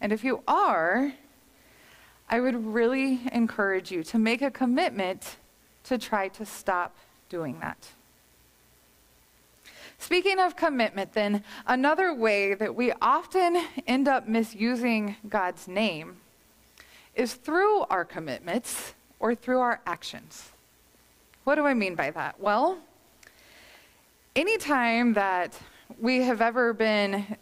And 0.00 0.12
if 0.12 0.24
you 0.24 0.42
are, 0.48 1.12
I 2.28 2.40
would 2.40 2.66
really 2.66 3.20
encourage 3.30 3.90
you 3.90 4.02
to 4.04 4.18
make 4.18 4.40
a 4.40 4.50
commitment 4.50 5.36
to 5.84 5.98
try 5.98 6.28
to 6.28 6.46
stop 6.46 6.96
doing 7.28 7.60
that. 7.60 7.88
Speaking 10.02 10.40
of 10.40 10.56
commitment, 10.56 11.12
then, 11.12 11.44
another 11.64 12.12
way 12.12 12.54
that 12.54 12.74
we 12.74 12.92
often 13.00 13.64
end 13.86 14.08
up 14.08 14.26
misusing 14.26 15.14
God's 15.28 15.68
name 15.68 16.16
is 17.14 17.34
through 17.34 17.82
our 17.82 18.04
commitments 18.04 18.94
or 19.20 19.36
through 19.36 19.60
our 19.60 19.80
actions. 19.86 20.50
What 21.44 21.54
do 21.54 21.66
I 21.66 21.74
mean 21.74 21.94
by 21.94 22.10
that? 22.10 22.40
Well, 22.40 22.78
anytime 24.34 25.12
that 25.12 25.56
we 26.00 26.22
have 26.22 26.40
ever 26.40 26.72
been 26.72 27.36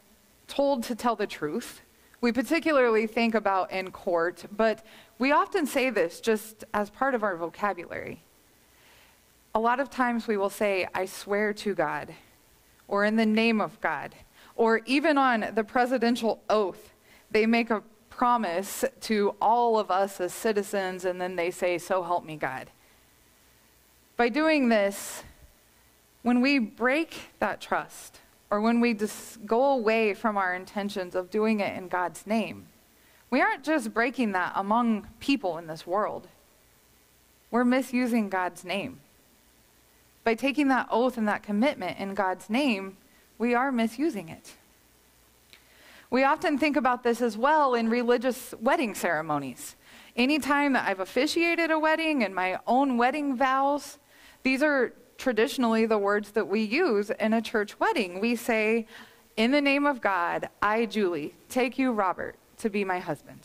told 0.47 0.85
to 0.85 0.95
tell 0.95 1.17
the 1.17 1.27
truth, 1.27 1.81
we 2.21 2.31
particularly 2.31 3.07
think 3.07 3.35
about 3.35 3.73
in 3.73 3.91
court, 3.91 4.45
but 4.55 4.85
we 5.19 5.33
often 5.33 5.67
say 5.67 5.89
this 5.89 6.21
just 6.21 6.65
as 6.75 6.91
part 6.91 7.15
of 7.15 7.23
our 7.23 7.39
vocabulary. 7.39 8.21
A 9.55 9.59
lot 9.59 9.81
of 9.81 9.89
times 9.89 10.29
we 10.29 10.37
will 10.37 10.51
say, 10.51 10.87
I 10.95 11.07
swear 11.07 11.55
to 11.55 11.75
God 11.75 12.15
or 12.91 13.05
in 13.05 13.15
the 13.15 13.25
name 13.25 13.61
of 13.61 13.81
God, 13.81 14.17
or 14.57 14.81
even 14.85 15.17
on 15.17 15.47
the 15.55 15.63
presidential 15.63 16.43
oath, 16.51 16.93
they 17.31 17.47
make 17.47 17.71
a 17.71 17.83
promise 18.11 18.85
to 19.03 19.35
all 19.41 19.79
of 19.79 19.91
us 19.91 20.21
as 20.21 20.35
citizens, 20.35 21.05
and 21.05 21.21
then 21.21 21.37
they 21.37 21.53
say, 21.53 21.79
So 21.79 22.03
help 22.03 22.25
me 22.25 22.37
God. 22.37 22.69
By 24.17 24.29
doing 24.29 24.69
this, 24.69 25.23
when 26.23 26.41
we 26.41 26.59
break 26.59 27.31
that 27.39 27.61
trust, 27.61 28.19
or 28.51 28.61
when 28.61 28.81
we 28.81 28.93
just 28.93 29.47
go 29.47 29.71
away 29.71 30.13
from 30.13 30.37
our 30.37 30.53
intentions 30.53 31.15
of 31.15 31.31
doing 31.31 31.61
it 31.61 31.77
in 31.77 31.87
God's 31.87 32.27
name, 32.27 32.67
we 33.31 33.41
aren't 33.41 33.63
just 33.63 33.95
breaking 33.95 34.33
that 34.33 34.53
among 34.57 35.07
people 35.21 35.57
in 35.59 35.69
this 35.69 35.87
world. 35.87 36.27
We're 37.53 37.65
misusing 37.65 38.29
God's 38.29 38.65
name. 38.65 38.99
By 40.31 40.37
taking 40.37 40.69
that 40.69 40.87
oath 40.93 41.19
and 41.19 41.27
that 41.27 41.43
commitment 41.43 41.99
in 41.99 42.15
God's 42.15 42.49
name, 42.49 42.97
we 43.37 43.53
are 43.53 43.73
misusing 43.73 44.29
it. 44.29 44.53
We 46.09 46.23
often 46.23 46.57
think 46.57 46.77
about 46.77 47.03
this 47.03 47.21
as 47.21 47.37
well 47.37 47.75
in 47.75 47.91
religious 47.91 48.55
wedding 48.61 48.95
ceremonies. 48.95 49.75
Anytime 50.15 50.75
that 50.75 50.87
I've 50.87 51.01
officiated 51.01 51.73
a 51.73 51.81
wedding 51.81 52.23
and 52.23 52.33
my 52.33 52.61
own 52.69 52.97
wedding 52.97 53.37
vows, 53.37 53.99
these 54.45 54.63
are 54.63 54.93
traditionally 55.19 55.85
the 55.85 55.99
words 55.99 56.31
that 56.31 56.47
we 56.47 56.61
use 56.61 57.11
in 57.11 57.33
a 57.33 57.43
church 57.43 57.81
wedding. 57.81 58.21
We 58.21 58.37
say, 58.37 58.87
In 59.37 59.51
the 59.51 59.61
name 59.61 59.85
of 59.85 60.01
God, 60.01 60.49
I, 60.63 60.87
Julie, 60.87 61.35
take 61.49 61.77
you, 61.77 61.91
Robert, 61.91 62.37
to 62.59 62.71
be 62.71 62.85
my 62.85 63.01
husband. 63.01 63.41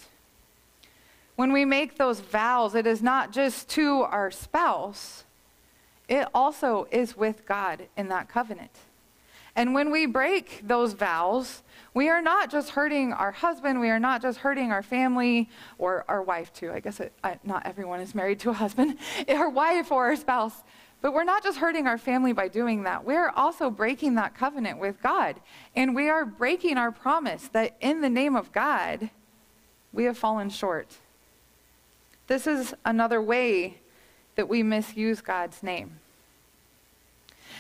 When 1.36 1.52
we 1.52 1.66
make 1.66 1.98
those 1.98 2.20
vows, 2.20 2.76
it 2.76 2.86
is 2.86 3.02
not 3.02 3.32
just 3.32 3.70
to 3.70 4.04
our 4.04 4.30
spouse, 4.30 5.24
it 6.08 6.28
also 6.34 6.88
is 6.92 7.18
with 7.18 7.46
God 7.46 7.88
in 7.98 8.10
that 8.10 8.30
covenant. 8.30 8.72
And 9.56 9.74
when 9.74 9.90
we 9.90 10.06
break 10.06 10.62
those 10.64 10.94
vows, 10.94 11.64
we 11.94 12.10
are 12.10 12.22
not 12.22 12.52
just 12.52 12.72
hurting 12.72 13.14
our 13.14 13.32
husband, 13.32 13.80
we 13.80 13.90
are 13.90 14.00
not 14.00 14.22
just 14.22 14.40
hurting 14.40 14.72
our 14.72 14.84
family 14.84 15.50
or 15.78 16.04
our 16.10 16.22
wife, 16.22 16.54
too. 16.54 16.72
I 16.72 16.82
guess 16.82 17.00
it, 17.00 17.14
I, 17.24 17.40
not 17.44 17.66
everyone 17.66 18.02
is 18.02 18.14
married 18.14 18.40
to 18.42 18.50
a 18.50 18.54
husband, 18.54 18.98
our 19.30 19.50
wife 19.50 19.92
or 19.92 20.08
our 20.08 20.16
spouse. 20.16 20.64
But 21.02 21.14
we're 21.14 21.24
not 21.24 21.44
just 21.44 21.60
hurting 21.60 21.88
our 21.88 21.98
family 21.98 22.34
by 22.34 22.48
doing 22.48 22.84
that. 22.84 23.06
We're 23.06 23.30
also 23.30 23.70
breaking 23.70 24.16
that 24.16 24.36
covenant 24.36 24.80
with 24.80 25.02
God. 25.02 25.40
And 25.76 25.96
we 25.96 26.10
are 26.10 26.26
breaking 26.26 26.78
our 26.78 26.92
promise 26.92 27.48
that 27.50 27.78
in 27.80 28.02
the 28.02 28.10
name 28.10 28.36
of 28.36 28.52
God, 28.52 29.10
we 29.94 30.06
have 30.06 30.18
fallen 30.18 30.50
short. 30.50 30.98
This 32.28 32.48
is 32.48 32.74
another 32.84 33.22
way 33.22 33.78
that 34.36 34.50
we 34.50 34.64
misuse 34.64 35.22
God's 35.22 35.64
name. 35.64 36.00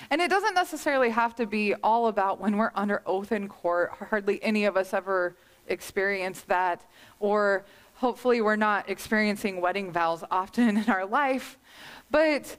And 0.09 0.21
it 0.21 0.29
doesn't 0.29 0.53
necessarily 0.53 1.09
have 1.09 1.35
to 1.35 1.45
be 1.45 1.73
all 1.75 2.07
about 2.07 2.39
when 2.39 2.57
we're 2.57 2.71
under 2.75 3.01
oath 3.05 3.31
in 3.31 3.47
court. 3.47 3.91
Hardly 4.09 4.43
any 4.43 4.65
of 4.65 4.77
us 4.77 4.93
ever 4.93 5.35
experience 5.67 6.41
that. 6.41 6.85
Or 7.19 7.65
hopefully 7.95 8.41
we're 8.41 8.55
not 8.55 8.89
experiencing 8.89 9.61
wedding 9.61 9.91
vows 9.91 10.23
often 10.29 10.77
in 10.77 10.89
our 10.89 11.05
life. 11.05 11.57
But 12.11 12.57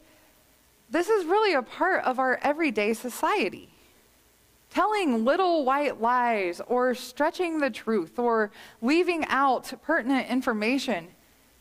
this 0.91 1.09
is 1.09 1.25
really 1.27 1.55
a 1.55 1.63
part 1.63 2.05
of 2.05 2.19
our 2.19 2.39
everyday 2.43 2.95
society. 2.95 3.69
Telling 4.71 5.25
little 5.25 5.65
white 5.65 6.01
lies 6.01 6.61
or 6.67 6.95
stretching 6.95 7.61
the 7.61 7.71
truth 7.71 8.19
or 8.19 8.51
leaving 8.83 9.25
out 9.27 9.73
pertinent 9.83 10.29
information 10.29 11.09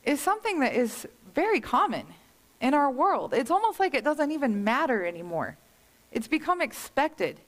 is 0.03 0.19
something 0.19 0.59
that 0.59 0.73
is 0.73 1.07
very 1.33 1.59
common 1.59 2.05
in 2.61 2.73
our 2.73 2.89
world. 2.89 3.33
It's 3.33 3.51
almost 3.51 3.79
like 3.79 3.93
it 3.93 4.03
doesn't 4.03 4.31
even 4.31 4.63
matter 4.63 5.05
anymore. 5.05 5.57
It's 6.11 6.27
become 6.27 6.61
expected 6.61 7.39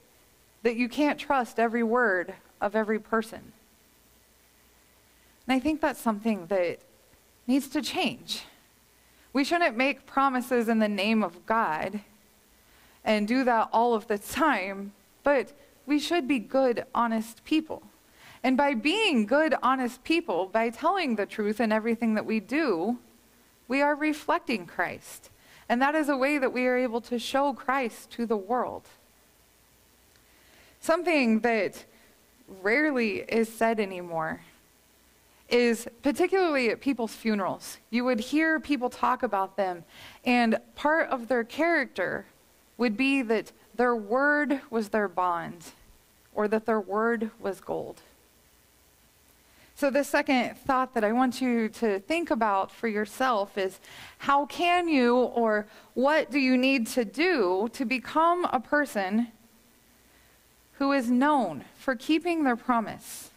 that 0.63 0.75
you 0.75 0.89
can't 0.89 1.19
trust 1.19 1.59
every 1.59 1.83
word 1.83 2.33
of 2.59 2.75
every 2.75 2.99
person. 2.99 3.53
And 5.47 5.55
I 5.55 5.59
think 5.59 5.79
that's 5.79 6.01
something 6.01 6.47
that 6.47 6.79
needs 7.45 7.67
to 7.69 7.81
change. 7.81 8.43
We 9.31 9.43
shouldn't 9.43 9.77
make 9.77 10.05
promises 10.05 10.67
in 10.67 10.79
the 10.79 10.89
name 10.89 11.23
of 11.23 11.45
God 11.45 12.01
and 13.05 13.27
do 13.27 13.43
that 13.45 13.69
all 13.71 13.93
of 13.93 14.07
the 14.07 14.17
time, 14.17 14.91
but 15.23 15.53
we 15.85 15.99
should 15.99 16.27
be 16.27 16.39
good, 16.39 16.85
honest 16.93 17.45
people. 17.45 17.83
And 18.43 18.57
by 18.57 18.73
being 18.73 19.25
good, 19.25 19.55
honest 19.63 20.03
people, 20.03 20.47
by 20.47 20.69
telling 20.69 21.15
the 21.15 21.25
truth 21.25 21.61
in 21.61 21.71
everything 21.71 22.15
that 22.15 22.25
we 22.25 22.39
do, 22.39 22.97
we 23.67 23.81
are 23.81 23.95
reflecting 23.95 24.65
Christ. 24.65 25.29
And 25.69 25.81
that 25.81 25.95
is 25.95 26.09
a 26.09 26.17
way 26.17 26.37
that 26.37 26.53
we 26.53 26.65
are 26.65 26.77
able 26.77 27.01
to 27.01 27.19
show 27.19 27.53
Christ 27.53 28.09
to 28.11 28.25
the 28.25 28.37
world. 28.37 28.83
Something 30.79 31.41
that 31.41 31.83
rarely 32.61 33.17
is 33.27 33.49
said 33.49 33.79
anymore 33.79 34.41
is 35.49 35.87
particularly 36.03 36.69
at 36.69 36.81
people's 36.81 37.13
funerals. 37.13 37.77
You 37.89 38.05
would 38.05 38.19
hear 38.19 38.59
people 38.59 38.89
talk 38.89 39.23
about 39.23 39.57
them, 39.57 39.83
and 40.25 40.57
part 40.75 41.09
of 41.09 41.27
their 41.27 41.43
character 41.43 42.25
would 42.77 42.97
be 42.97 43.21
that 43.21 43.51
their 43.75 43.95
word 43.95 44.61
was 44.69 44.89
their 44.89 45.07
bond, 45.07 45.71
or 46.33 46.47
that 46.47 46.65
their 46.65 46.79
word 46.79 47.31
was 47.39 47.59
gold. 47.61 48.01
So, 49.79 49.91
the 49.91 50.03
second 50.03 50.57
thought 50.57 50.95
that 50.95 51.03
I 51.03 51.11
want 51.11 51.39
you 51.39 51.69
to 51.69 51.99
think 51.99 52.31
about 52.31 52.71
for 52.71 52.87
yourself 52.87 53.59
is 53.59 53.79
how 54.17 54.47
can 54.47 54.87
you, 54.87 55.15
or 55.15 55.67
what 55.93 56.31
do 56.31 56.39
you 56.39 56.57
need 56.57 56.87
to 56.87 57.05
do 57.05 57.69
to 57.73 57.85
become 57.85 58.45
a 58.45 58.59
person 58.59 59.27
who 60.79 60.93
is 60.93 61.11
known 61.11 61.63
for 61.77 61.93
keeping 61.93 62.43
their 62.43 62.55
promise 62.55 63.29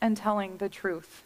and 0.00 0.16
telling 0.16 0.56
the 0.56 0.68
truth? 0.68 1.22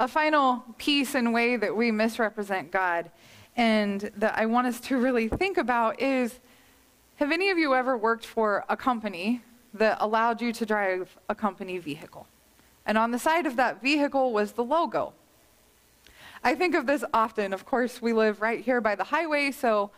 A 0.00 0.08
final 0.08 0.64
piece 0.76 1.14
and 1.14 1.32
way 1.32 1.56
that 1.56 1.76
we 1.76 1.92
misrepresent 1.92 2.72
God 2.72 3.12
and 3.56 4.10
that 4.16 4.36
I 4.36 4.46
want 4.46 4.66
us 4.66 4.80
to 4.80 4.96
really 4.96 5.28
think 5.28 5.56
about 5.56 6.02
is 6.02 6.40
have 7.18 7.30
any 7.30 7.48
of 7.48 7.58
you 7.58 7.76
ever 7.76 7.96
worked 7.96 8.26
for 8.26 8.64
a 8.68 8.76
company 8.76 9.42
that 9.74 9.98
allowed 10.00 10.40
you 10.40 10.52
to 10.52 10.66
drive 10.66 11.16
a 11.28 11.34
company 11.34 11.78
vehicle. 11.78 12.26
And 12.86 12.96
on 12.96 13.10
the 13.10 13.18
side 13.18 13.46
of 13.46 13.56
that 13.56 13.82
vehicle 13.82 14.32
was 14.32 14.52
the 14.52 14.64
logo. 14.64 15.12
I 16.42 16.54
think 16.54 16.74
of 16.74 16.86
this 16.86 17.04
often. 17.12 17.52
Of 17.52 17.66
course, 17.66 18.00
we 18.00 18.12
live 18.12 18.40
right 18.40 18.64
here 18.64 18.80
by 18.80 18.94
the 18.94 19.04
highway, 19.04 19.50
so 19.50 19.90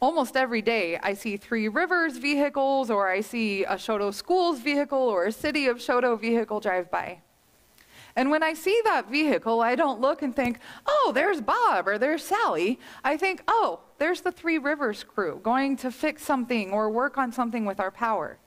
almost 0.00 0.36
every 0.36 0.62
day 0.62 0.98
I 1.02 1.14
see 1.14 1.36
Three 1.36 1.68
Rivers 1.68 2.18
vehicles, 2.18 2.90
or 2.90 3.08
I 3.08 3.20
see 3.20 3.64
a 3.64 3.76
Choteau 3.76 4.12
Schools 4.12 4.60
vehicle, 4.60 4.98
or 4.98 5.26
a 5.26 5.32
City 5.32 5.66
of 5.66 5.78
Choteau 5.78 6.16
vehicle 6.16 6.60
drive 6.60 6.90
by. 6.90 7.20
And 8.16 8.30
when 8.30 8.42
I 8.42 8.54
see 8.54 8.80
that 8.84 9.08
vehicle, 9.08 9.60
I 9.60 9.76
don't 9.76 10.00
look 10.00 10.22
and 10.22 10.34
think, 10.34 10.58
oh, 10.86 11.12
there's 11.14 11.40
Bob 11.40 11.86
or 11.86 11.96
there's 11.96 12.24
Sally. 12.24 12.78
I 13.04 13.16
think, 13.16 13.42
oh, 13.46 13.80
there's 13.98 14.20
the 14.20 14.32
Three 14.32 14.58
Rivers 14.58 15.04
crew 15.04 15.40
going 15.42 15.76
to 15.78 15.90
fix 15.90 16.22
something 16.22 16.72
or 16.72 16.90
work 16.90 17.18
on 17.18 17.32
something 17.32 17.64
with 17.64 17.80
our 17.80 17.90
power. 17.90 18.38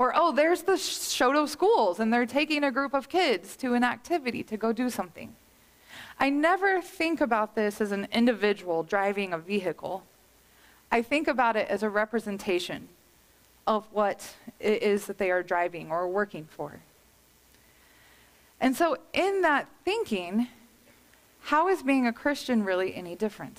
Or, 0.00 0.14
oh, 0.16 0.32
there's 0.32 0.62
the 0.62 0.78
Choteau 0.78 1.44
schools, 1.44 2.00
and 2.00 2.10
they're 2.10 2.24
taking 2.24 2.64
a 2.64 2.70
group 2.70 2.94
of 2.94 3.10
kids 3.10 3.54
to 3.56 3.74
an 3.74 3.84
activity 3.84 4.42
to 4.44 4.56
go 4.56 4.72
do 4.72 4.88
something. 4.88 5.36
I 6.18 6.30
never 6.30 6.80
think 6.80 7.20
about 7.20 7.54
this 7.54 7.82
as 7.82 7.92
an 7.92 8.08
individual 8.10 8.82
driving 8.82 9.34
a 9.34 9.38
vehicle. 9.38 10.04
I 10.90 11.02
think 11.02 11.28
about 11.28 11.54
it 11.54 11.68
as 11.68 11.82
a 11.82 11.90
representation 11.90 12.88
of 13.66 13.88
what 13.92 14.36
it 14.58 14.82
is 14.82 15.04
that 15.04 15.18
they 15.18 15.30
are 15.30 15.42
driving 15.42 15.90
or 15.90 16.08
working 16.08 16.48
for. 16.50 16.80
And 18.58 18.74
so, 18.74 18.96
in 19.12 19.42
that 19.42 19.68
thinking, 19.84 20.48
how 21.40 21.68
is 21.68 21.82
being 21.82 22.06
a 22.06 22.12
Christian 22.14 22.64
really 22.64 22.94
any 22.94 23.16
different? 23.16 23.58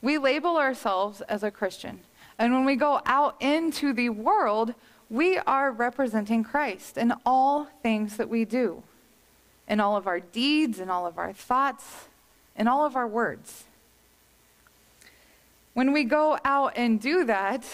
We 0.00 0.16
label 0.16 0.56
ourselves 0.56 1.20
as 1.28 1.42
a 1.42 1.50
Christian. 1.50 2.00
And 2.38 2.54
when 2.54 2.64
we 2.64 2.76
go 2.76 3.02
out 3.04 3.36
into 3.40 3.92
the 3.92 4.08
world, 4.08 4.74
we 5.12 5.36
are 5.36 5.70
representing 5.70 6.42
Christ 6.42 6.96
in 6.96 7.12
all 7.26 7.66
things 7.82 8.16
that 8.16 8.30
we 8.30 8.46
do, 8.46 8.82
in 9.68 9.78
all 9.78 9.94
of 9.94 10.06
our 10.06 10.20
deeds, 10.20 10.80
in 10.80 10.88
all 10.88 11.06
of 11.06 11.18
our 11.18 11.34
thoughts, 11.34 12.08
in 12.56 12.66
all 12.66 12.86
of 12.86 12.96
our 12.96 13.06
words. 13.06 13.64
When 15.74 15.92
we 15.92 16.04
go 16.04 16.38
out 16.46 16.72
and 16.76 16.98
do 16.98 17.24
that, 17.26 17.66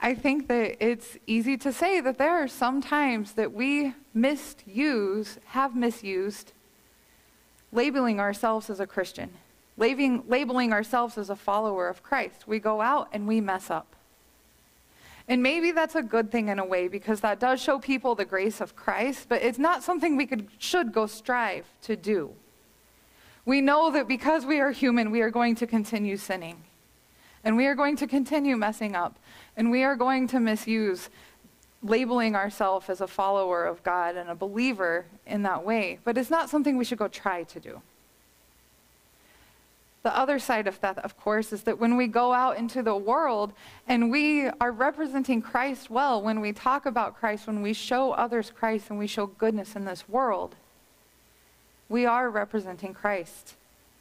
I 0.00 0.16
think 0.16 0.48
that 0.48 0.84
it's 0.84 1.16
easy 1.28 1.56
to 1.58 1.72
say 1.72 2.00
that 2.00 2.18
there 2.18 2.42
are 2.42 2.48
some 2.48 2.82
times 2.82 3.34
that 3.34 3.52
we 3.52 3.94
misuse, 4.12 5.38
have 5.46 5.76
misused, 5.76 6.50
labeling 7.70 8.18
ourselves 8.18 8.68
as 8.68 8.80
a 8.80 8.86
Christian, 8.86 9.30
labeling, 9.76 10.24
labeling 10.26 10.72
ourselves 10.72 11.16
as 11.16 11.30
a 11.30 11.36
follower 11.36 11.86
of 11.86 12.02
Christ. 12.02 12.48
We 12.48 12.58
go 12.58 12.80
out 12.80 13.08
and 13.12 13.28
we 13.28 13.40
mess 13.40 13.70
up. 13.70 13.94
And 15.28 15.42
maybe 15.42 15.72
that's 15.72 15.94
a 15.94 16.02
good 16.02 16.30
thing 16.30 16.48
in 16.48 16.58
a 16.58 16.64
way 16.64 16.88
because 16.88 17.20
that 17.20 17.38
does 17.38 17.62
show 17.62 17.78
people 17.78 18.14
the 18.14 18.24
grace 18.24 18.60
of 18.60 18.74
Christ, 18.74 19.26
but 19.28 19.42
it's 19.42 19.58
not 19.58 19.82
something 19.82 20.16
we 20.16 20.26
could, 20.26 20.48
should 20.58 20.92
go 20.92 21.06
strive 21.06 21.64
to 21.82 21.96
do. 21.96 22.34
We 23.44 23.60
know 23.60 23.90
that 23.92 24.08
because 24.08 24.44
we 24.44 24.60
are 24.60 24.70
human, 24.70 25.10
we 25.10 25.20
are 25.20 25.30
going 25.30 25.54
to 25.56 25.66
continue 25.66 26.16
sinning. 26.16 26.64
And 27.44 27.56
we 27.56 27.66
are 27.66 27.74
going 27.74 27.96
to 27.96 28.06
continue 28.06 28.56
messing 28.56 28.94
up. 28.94 29.18
And 29.56 29.70
we 29.70 29.82
are 29.82 29.96
going 29.96 30.28
to 30.28 30.40
misuse 30.40 31.10
labeling 31.82 32.36
ourselves 32.36 32.88
as 32.88 33.00
a 33.00 33.08
follower 33.08 33.64
of 33.64 33.82
God 33.82 34.16
and 34.16 34.30
a 34.30 34.34
believer 34.34 35.06
in 35.26 35.42
that 35.42 35.64
way. 35.64 35.98
But 36.04 36.16
it's 36.16 36.30
not 36.30 36.48
something 36.48 36.76
we 36.76 36.84
should 36.84 36.98
go 36.98 37.08
try 37.08 37.42
to 37.44 37.60
do. 37.60 37.82
The 40.02 40.16
other 40.16 40.40
side 40.40 40.66
of 40.66 40.80
that, 40.80 40.98
of 40.98 41.16
course, 41.16 41.52
is 41.52 41.62
that 41.62 41.78
when 41.78 41.96
we 41.96 42.08
go 42.08 42.32
out 42.32 42.56
into 42.56 42.82
the 42.82 42.96
world 42.96 43.52
and 43.86 44.10
we 44.10 44.48
are 44.48 44.72
representing 44.72 45.40
Christ 45.40 45.90
well, 45.90 46.20
when 46.20 46.40
we 46.40 46.52
talk 46.52 46.86
about 46.86 47.18
Christ, 47.18 47.46
when 47.46 47.62
we 47.62 47.72
show 47.72 48.12
others 48.12 48.50
Christ 48.50 48.90
and 48.90 48.98
we 48.98 49.06
show 49.06 49.26
goodness 49.26 49.76
in 49.76 49.84
this 49.84 50.08
world, 50.08 50.56
we 51.88 52.04
are 52.04 52.28
representing 52.28 52.94
Christ 52.94 53.54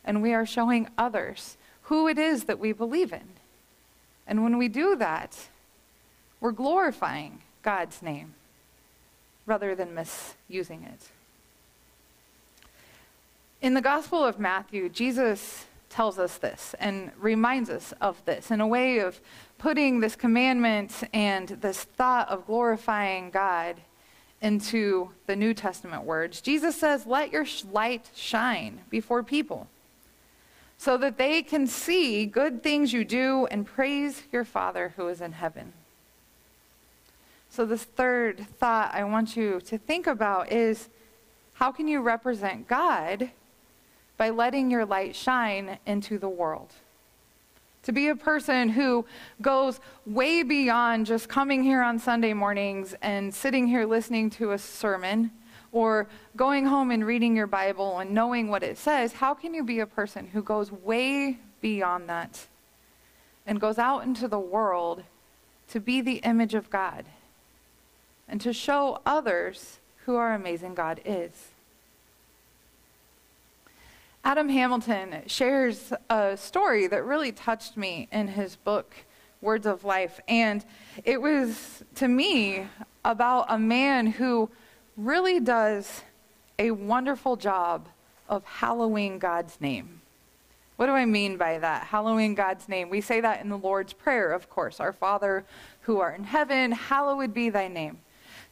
and 0.04 0.24
we 0.24 0.34
are 0.34 0.46
showing 0.46 0.88
others 0.98 1.58
who 1.84 2.08
it 2.08 2.18
is 2.18 2.46
that 2.46 2.58
we 2.58 2.72
believe 2.72 3.14
in. 3.14 3.30
And 4.26 4.44
when 4.44 4.58
we 4.58 4.70
do 4.70 4.96
that, 4.96 5.38
we're 6.40 6.52
glorifying 6.52 7.42
God's 7.62 8.02
name 8.02 8.34
rather 9.46 9.76
than 9.76 9.94
misusing 9.94 10.84
it. 10.84 11.10
In 13.62 13.76
the 13.76 13.82
Gospel 13.82 14.24
of 14.24 14.40
Matthew, 14.40 14.90
Jesus 14.90 15.66
tells 15.92 16.18
us 16.18 16.38
this 16.38 16.74
and 16.80 17.12
reminds 17.20 17.70
us 17.70 17.94
of 18.02 18.24
this 18.26 18.50
in 18.50 18.62
a 18.62 18.68
way 18.68 19.00
of 19.00 19.20
putting 19.58 20.00
this 20.00 20.16
commandment 20.16 21.04
and 21.14 21.50
this 21.50 21.84
thought 21.84 22.28
of 22.30 22.48
glorifying 22.48 23.30
God 23.30 23.76
into 24.42 25.12
the 25.28 25.36
New 25.36 25.54
Testament 25.54 26.04
words. 26.04 26.42
Jesus 26.42 26.76
says, 26.76 27.06
Let 27.06 27.32
your 27.32 27.46
light 27.72 28.10
shine 28.16 28.80
before 28.90 29.22
people 29.22 29.68
so 30.78 30.98
that 30.98 31.20
they 31.20 31.44
can 31.44 31.68
see 31.68 32.26
good 32.26 32.64
things 32.64 32.92
you 32.92 33.06
do 33.06 33.46
and 33.52 33.68
praise 33.68 34.24
your 34.32 34.44
Father 34.44 34.94
who 34.96 35.08
is 35.10 35.22
in 35.22 35.34
heaven. 35.34 35.74
So, 37.52 37.66
this 37.66 37.84
third 37.84 38.40
thought 38.58 38.96
I 38.96 39.04
want 39.04 39.38
you 39.38 39.62
to 39.62 39.78
think 39.78 40.08
about 40.08 40.52
is 40.52 40.90
how 41.54 41.72
can 41.72 41.88
you 41.88 42.02
represent 42.02 42.68
God 42.68 43.30
by 44.22 44.30
letting 44.30 44.70
your 44.70 44.86
light 44.86 45.16
shine 45.16 45.80
into 45.88 46.20
the 46.20 46.30
world. 46.30 46.72
To 47.82 47.92
be 47.92 48.10
a 48.10 48.16
person 48.16 48.70
who 48.70 49.04
goes 49.42 49.80
way 50.06 50.44
beyond 50.44 51.08
just 51.08 51.28
coming 51.28 51.64
here 51.64 51.82
on 51.82 51.98
Sunday 51.98 52.32
mornings 52.36 52.94
and 53.02 53.34
sitting 53.34 53.66
here 53.66 53.84
listening 53.84 54.30
to 54.30 54.52
a 54.52 54.60
sermon 54.60 55.32
or 55.72 56.08
going 56.36 56.68
home 56.68 56.92
and 56.92 57.04
reading 57.04 57.36
your 57.36 57.48
Bible 57.48 57.98
and 57.98 58.12
knowing 58.12 58.48
what 58.48 58.62
it 58.62 58.78
says, 58.78 59.14
how 59.14 59.34
can 59.34 59.56
you 59.56 59.64
be 59.64 59.80
a 59.80 59.88
person 59.88 60.28
who 60.28 60.44
goes 60.44 60.72
way 60.72 61.40
beyond 61.60 62.08
that 62.08 62.46
and 63.48 63.60
goes 63.60 63.80
out 63.80 64.04
into 64.04 64.28
the 64.28 64.40
world 64.40 65.02
to 65.70 65.80
be 65.80 66.00
the 66.00 66.18
image 66.18 66.54
of 66.54 66.70
God 66.70 67.06
and 68.30 68.40
to 68.42 68.54
show 68.54 69.00
others 69.04 69.80
who 70.06 70.16
our 70.16 70.36
amazing 70.36 70.76
God 70.76 71.02
is. 71.06 71.51
Adam 74.24 74.50
Hamilton 74.50 75.24
shares 75.26 75.92
a 76.10 76.38
story 76.38 76.86
that 76.86 77.04
really 77.04 77.32
touched 77.32 77.76
me 77.76 78.08
in 78.12 78.28
his 78.28 78.56
book, 78.56 78.94
Words 79.42 79.66
of 79.66 79.84
Life. 79.84 80.20
And 80.28 80.64
it 81.04 81.20
was, 81.20 81.84
to 81.96 82.08
me, 82.08 82.68
about 83.04 83.48
a 83.50 83.58
man 83.58 84.06
who 84.06 84.52
really 84.96 85.40
does 85.40 86.04
a 86.60 86.70
wonderful 86.70 87.36
job 87.36 87.88
of 88.30 88.46
hallowing 88.46 89.18
God's 89.18 89.60
name. 89.60 90.02
What 90.76 90.86
do 90.86 90.92
I 90.92 91.06
mean 91.06 91.38
by 91.38 91.58
that? 91.58 91.86
Hallowing 91.86 92.36
God's 92.36 92.70
name. 92.70 92.90
We 92.92 93.02
say 93.02 93.22
that 93.22 93.42
in 93.42 93.50
the 93.50 93.58
Lord's 93.58 93.94
Prayer, 93.94 94.32
of 94.32 94.52
course. 94.52 94.80
Our 94.80 94.94
Father 94.94 95.46
who 95.82 96.00
art 96.00 96.20
in 96.20 96.26
heaven, 96.26 96.72
hallowed 96.72 97.34
be 97.34 97.50
thy 97.50 97.68
name. 97.68 97.98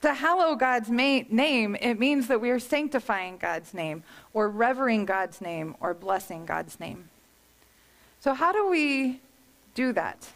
To 0.01 0.13
hallow 0.13 0.55
God's 0.55 0.89
name, 0.89 1.75
it 1.81 1.99
means 1.99 2.27
that 2.27 2.39
we 2.39 2.49
are 2.51 2.59
sanctifying 2.59 3.37
God's 3.37 3.73
name, 3.73 4.03
or 4.33 4.49
revering 4.49 5.05
God's 5.05 5.41
name, 5.41 5.75
or 5.81 5.93
blessing 5.93 6.45
God's 6.45 6.79
name. 6.79 7.09
So, 8.21 8.33
how 8.33 8.51
do 8.53 8.69
we 8.69 9.19
do 9.75 9.91
that 9.93 10.29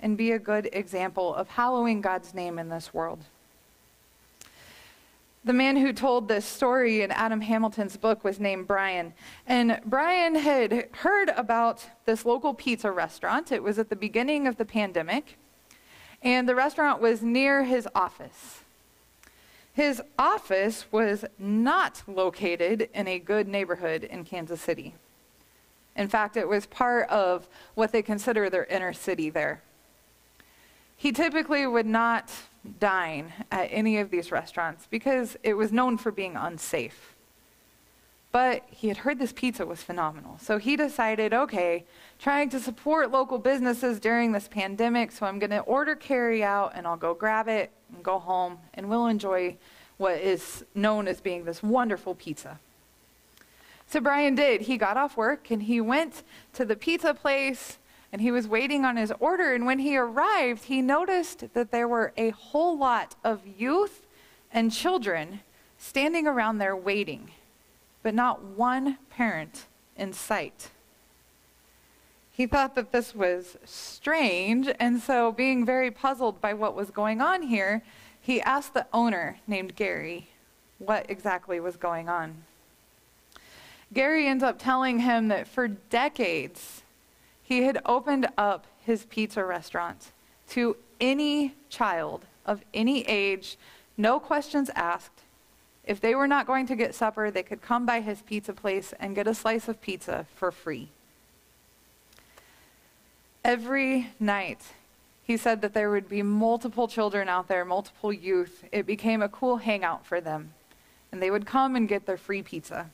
and 0.00 0.18
be 0.18 0.32
a 0.32 0.38
good 0.38 0.68
example 0.72 1.34
of 1.34 1.48
hallowing 1.48 2.02
God's 2.02 2.34
name 2.34 2.58
in 2.58 2.68
this 2.68 2.92
world? 2.92 3.20
The 5.44 5.52
man 5.52 5.76
who 5.76 5.92
told 5.92 6.28
this 6.28 6.44
story 6.44 7.02
in 7.02 7.12
Adam 7.12 7.40
Hamilton's 7.40 7.96
book 7.96 8.24
was 8.24 8.40
named 8.40 8.66
Brian. 8.66 9.14
And 9.46 9.80
Brian 9.84 10.34
had 10.34 10.88
heard 10.92 11.28
about 11.30 11.86
this 12.04 12.24
local 12.24 12.52
pizza 12.52 12.90
restaurant. 12.90 13.52
It 13.52 13.62
was 13.62 13.78
at 13.78 13.88
the 13.88 13.96
beginning 13.96 14.46
of 14.46 14.56
the 14.56 14.64
pandemic, 14.64 15.38
and 16.20 16.48
the 16.48 16.54
restaurant 16.54 17.00
was 17.00 17.22
near 17.22 17.64
his 17.64 17.88
office. 17.94 18.64
His 19.76 20.00
office 20.18 20.86
was 20.90 21.26
not 21.38 22.02
located 22.06 22.88
in 22.94 23.06
a 23.06 23.18
good 23.18 23.46
neighborhood 23.46 24.04
in 24.04 24.24
Kansas 24.24 24.58
City. 24.58 24.94
In 25.94 26.08
fact, 26.08 26.38
it 26.38 26.48
was 26.48 26.64
part 26.64 27.06
of 27.10 27.46
what 27.74 27.92
they 27.92 28.00
consider 28.00 28.48
their 28.48 28.64
inner 28.64 28.94
city 28.94 29.28
there. 29.28 29.60
He 30.96 31.12
typically 31.12 31.66
would 31.66 31.84
not 31.84 32.32
dine 32.80 33.34
at 33.52 33.68
any 33.70 33.98
of 33.98 34.08
these 34.08 34.32
restaurants 34.32 34.86
because 34.90 35.36
it 35.42 35.52
was 35.52 35.72
known 35.72 35.98
for 35.98 36.10
being 36.10 36.36
unsafe. 36.36 37.14
But 38.36 38.64
he 38.70 38.88
had 38.88 38.98
heard 38.98 39.18
this 39.18 39.32
pizza 39.32 39.64
was 39.64 39.82
phenomenal. 39.82 40.36
So 40.38 40.58
he 40.58 40.76
decided, 40.76 41.32
okay, 41.32 41.86
trying 42.18 42.50
to 42.50 42.60
support 42.60 43.10
local 43.10 43.38
businesses 43.38 43.98
during 43.98 44.32
this 44.32 44.46
pandemic, 44.46 45.10
so 45.10 45.24
I'm 45.24 45.38
going 45.38 45.52
to 45.52 45.60
order 45.60 45.94
carry 45.94 46.44
out 46.44 46.72
and 46.74 46.86
I'll 46.86 46.98
go 46.98 47.14
grab 47.14 47.48
it 47.48 47.70
and 47.94 48.04
go 48.04 48.18
home 48.18 48.58
and 48.74 48.90
we'll 48.90 49.06
enjoy 49.06 49.56
what 49.96 50.18
is 50.18 50.66
known 50.74 51.08
as 51.08 51.18
being 51.18 51.46
this 51.46 51.62
wonderful 51.62 52.14
pizza. 52.14 52.60
So 53.86 54.00
Brian 54.00 54.34
did. 54.34 54.60
He 54.60 54.76
got 54.76 54.98
off 54.98 55.16
work 55.16 55.50
and 55.50 55.62
he 55.62 55.80
went 55.80 56.22
to 56.52 56.66
the 56.66 56.76
pizza 56.76 57.14
place 57.14 57.78
and 58.12 58.20
he 58.20 58.30
was 58.30 58.46
waiting 58.46 58.84
on 58.84 58.98
his 58.98 59.14
order. 59.18 59.54
And 59.54 59.64
when 59.64 59.78
he 59.78 59.96
arrived, 59.96 60.64
he 60.64 60.82
noticed 60.82 61.54
that 61.54 61.70
there 61.70 61.88
were 61.88 62.12
a 62.18 62.28
whole 62.32 62.76
lot 62.76 63.16
of 63.24 63.40
youth 63.46 64.04
and 64.52 64.70
children 64.70 65.40
standing 65.78 66.26
around 66.26 66.58
there 66.58 66.76
waiting, 66.76 67.30
but 68.06 68.14
not 68.14 68.40
one 68.40 68.98
parent 69.10 69.66
in 69.96 70.12
sight. 70.12 70.70
He 72.30 72.46
thought 72.46 72.76
that 72.76 72.92
this 72.92 73.16
was 73.16 73.56
strange, 73.64 74.68
and 74.78 75.00
so, 75.00 75.32
being 75.32 75.66
very 75.66 75.90
puzzled 75.90 76.40
by 76.40 76.54
what 76.54 76.76
was 76.76 76.92
going 76.92 77.20
on 77.20 77.42
here, 77.42 77.82
he 78.20 78.40
asked 78.40 78.74
the 78.74 78.86
owner, 78.92 79.38
named 79.48 79.74
Gary, 79.74 80.28
what 80.78 81.06
exactly 81.10 81.58
was 81.58 81.76
going 81.76 82.08
on. 82.08 82.44
Gary 83.92 84.28
ends 84.28 84.44
up 84.44 84.60
telling 84.60 85.00
him 85.00 85.26
that 85.26 85.48
for 85.48 85.66
decades, 85.66 86.82
he 87.42 87.64
had 87.64 87.82
opened 87.84 88.28
up 88.38 88.68
his 88.84 89.04
pizza 89.06 89.44
restaurant 89.44 90.12
to 90.50 90.76
any 91.00 91.56
child 91.68 92.24
of 92.44 92.62
any 92.72 93.02
age, 93.08 93.58
no 93.96 94.20
questions 94.20 94.70
asked. 94.76 95.22
If 95.86 96.00
they 96.00 96.14
were 96.14 96.26
not 96.26 96.46
going 96.46 96.66
to 96.66 96.76
get 96.76 96.94
supper, 96.94 97.30
they 97.30 97.44
could 97.44 97.62
come 97.62 97.86
by 97.86 98.00
his 98.00 98.20
pizza 98.22 98.52
place 98.52 98.92
and 98.98 99.14
get 99.14 99.28
a 99.28 99.34
slice 99.34 99.68
of 99.68 99.80
pizza 99.80 100.26
for 100.34 100.50
free. 100.50 100.88
Every 103.44 104.10
night, 104.18 104.60
he 105.22 105.36
said 105.36 105.62
that 105.62 105.74
there 105.74 105.90
would 105.90 106.08
be 106.08 106.22
multiple 106.22 106.88
children 106.88 107.28
out 107.28 107.46
there, 107.46 107.64
multiple 107.64 108.12
youth. 108.12 108.64
It 108.72 108.86
became 108.86 109.22
a 109.22 109.28
cool 109.28 109.58
hangout 109.58 110.04
for 110.04 110.20
them. 110.20 110.52
And 111.12 111.22
they 111.22 111.30
would 111.30 111.46
come 111.46 111.76
and 111.76 111.88
get 111.88 112.06
their 112.06 112.16
free 112.16 112.42
pizza. 112.42 112.90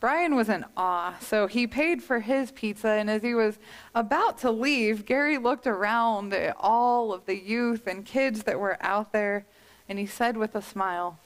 Brian 0.00 0.36
was 0.36 0.48
in 0.48 0.64
awe, 0.76 1.16
so 1.20 1.48
he 1.48 1.66
paid 1.66 2.02
for 2.02 2.20
his 2.20 2.52
pizza, 2.52 2.88
and 2.88 3.10
as 3.10 3.22
he 3.22 3.34
was 3.34 3.58
about 3.94 4.38
to 4.38 4.50
leave, 4.50 5.04
Gary 5.04 5.38
looked 5.38 5.66
around 5.66 6.32
at 6.32 6.56
all 6.58 7.12
of 7.12 7.26
the 7.26 7.36
youth 7.36 7.86
and 7.86 8.04
kids 8.04 8.44
that 8.44 8.60
were 8.60 8.76
out 8.80 9.12
there, 9.12 9.44
and 9.88 9.98
he 9.98 10.06
said 10.06 10.36
with 10.36 10.54
a 10.54 10.62
smile, 10.62 11.18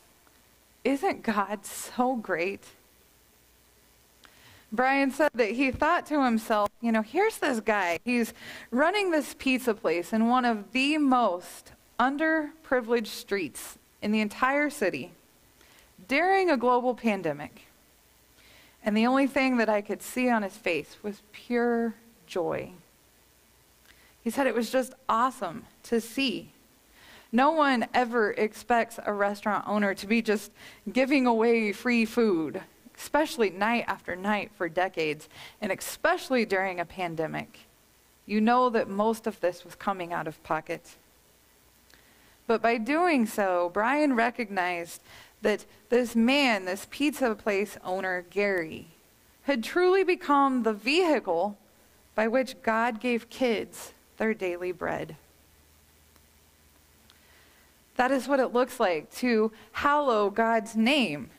Isn't 0.84 1.22
God 1.22 1.66
so 1.66 2.16
great? 2.16 2.64
Brian 4.72 5.10
said 5.10 5.30
that 5.34 5.50
he 5.50 5.70
thought 5.70 6.06
to 6.06 6.24
himself, 6.24 6.70
you 6.80 6.90
know, 6.90 7.02
here's 7.02 7.36
this 7.36 7.60
guy. 7.60 7.98
He's 8.06 8.32
running 8.70 9.10
this 9.10 9.34
pizza 9.38 9.74
place 9.74 10.14
in 10.14 10.28
one 10.28 10.46
of 10.46 10.72
the 10.72 10.96
most 10.96 11.72
underprivileged 12.00 13.06
streets 13.06 13.76
in 14.00 14.12
the 14.12 14.20
entire 14.20 14.70
city 14.70 15.12
during 16.08 16.50
a 16.50 16.56
global 16.56 16.94
pandemic. 16.94 17.66
And 18.82 18.96
the 18.96 19.06
only 19.06 19.26
thing 19.26 19.58
that 19.58 19.68
I 19.68 19.82
could 19.82 20.02
see 20.02 20.30
on 20.30 20.42
his 20.42 20.56
face 20.56 20.96
was 21.02 21.22
pure 21.32 21.94
joy. 22.26 22.70
He 24.24 24.30
said 24.30 24.46
it 24.46 24.54
was 24.54 24.70
just 24.70 24.94
awesome 25.08 25.66
to 25.84 26.00
see. 26.00 26.50
No 27.32 27.50
one 27.50 27.86
ever 27.94 28.32
expects 28.32 28.98
a 29.04 29.12
restaurant 29.12 29.66
owner 29.66 29.94
to 29.94 30.06
be 30.06 30.20
just 30.20 30.52
giving 30.92 31.26
away 31.26 31.72
free 31.72 32.04
food 32.04 32.62
especially 33.02 33.50
night 33.50 33.84
after 33.88 34.14
night 34.14 34.50
for 34.54 34.68
decades, 34.68 35.28
and 35.60 35.72
especially 35.72 36.44
during 36.44 36.78
a 36.78 36.84
pandemic. 36.84 37.60
You 38.26 38.40
know 38.40 38.70
that 38.70 38.88
most 38.88 39.26
of 39.26 39.40
this 39.40 39.64
was 39.64 39.74
coming 39.74 40.12
out 40.12 40.28
of 40.28 40.42
pocket. 40.44 40.96
But 42.46 42.62
by 42.62 42.78
doing 42.78 43.26
so, 43.26 43.70
Brian 43.74 44.14
recognized 44.14 45.02
that 45.42 45.66
this 45.88 46.14
man, 46.14 46.64
this 46.64 46.86
pizza 46.90 47.34
place 47.34 47.76
owner, 47.82 48.24
Gary, 48.30 48.88
had 49.42 49.64
truly 49.64 50.04
become 50.04 50.62
the 50.62 50.72
vehicle 50.72 51.58
by 52.14 52.28
which 52.28 52.62
God 52.62 53.00
gave 53.00 53.28
kids 53.28 53.94
their 54.18 54.34
daily 54.34 54.70
bread. 54.70 55.16
That 57.96 58.10
is 58.10 58.26
what 58.26 58.40
it 58.40 58.52
looks 58.52 58.80
like 58.80 59.12
to 59.16 59.52
hallow 59.72 60.30
God's 60.30 60.74
name 60.74 61.30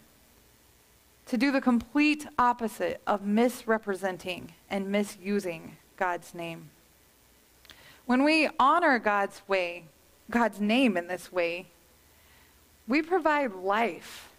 to 1.26 1.38
do 1.38 1.52
the 1.52 1.62
complete 1.62 2.28
opposite 2.38 3.02
of 3.08 3.26
misrepresenting 3.26 4.54
and 4.70 4.92
misusing 4.92 5.78
God's 5.98 6.34
name. 6.34 6.70
When 8.06 8.24
we 8.24 8.50
honor 8.60 9.00
God's 9.00 9.42
way, 9.48 9.86
God's 10.30 10.60
name 10.60 10.98
in 10.98 11.08
this 11.08 11.32
way, 11.32 11.68
we 12.88 13.02
provide 13.02 13.54
life 13.54 14.30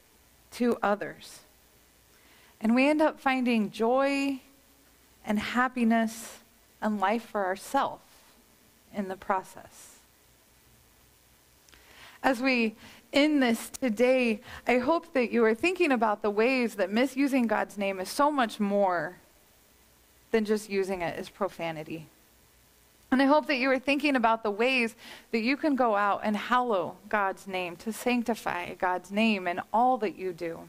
to 0.52 0.76
others. 0.82 1.40
And 2.60 2.74
we 2.74 2.88
end 2.88 3.00
up 3.00 3.18
finding 3.18 3.70
joy 3.70 4.40
and 5.24 5.38
happiness 5.38 6.38
and 6.82 7.00
life 7.00 7.22
for 7.22 7.46
ourselves 7.46 8.02
in 8.94 9.08
the 9.08 9.16
process. 9.16 9.93
As 12.24 12.40
we 12.40 12.74
in 13.12 13.38
this 13.40 13.68
today, 13.68 14.40
I 14.66 14.78
hope 14.78 15.12
that 15.12 15.30
you 15.30 15.44
are 15.44 15.54
thinking 15.54 15.92
about 15.92 16.22
the 16.22 16.30
ways 16.30 16.76
that 16.76 16.90
misusing 16.90 17.46
God's 17.46 17.76
name 17.76 18.00
is 18.00 18.08
so 18.08 18.32
much 18.32 18.58
more 18.58 19.18
than 20.30 20.46
just 20.46 20.70
using 20.70 21.02
it 21.02 21.16
as 21.16 21.28
profanity. 21.28 22.08
And 23.12 23.20
I 23.20 23.26
hope 23.26 23.46
that 23.46 23.58
you 23.58 23.70
are 23.70 23.78
thinking 23.78 24.16
about 24.16 24.42
the 24.42 24.50
ways 24.50 24.96
that 25.30 25.42
you 25.42 25.56
can 25.56 25.76
go 25.76 25.94
out 25.94 26.22
and 26.24 26.34
hallow 26.34 26.96
God's 27.10 27.46
name, 27.46 27.76
to 27.76 27.92
sanctify 27.92 28.74
God's 28.74 29.12
name 29.12 29.46
in 29.46 29.60
all 29.72 29.98
that 29.98 30.16
you 30.16 30.32
do. 30.32 30.60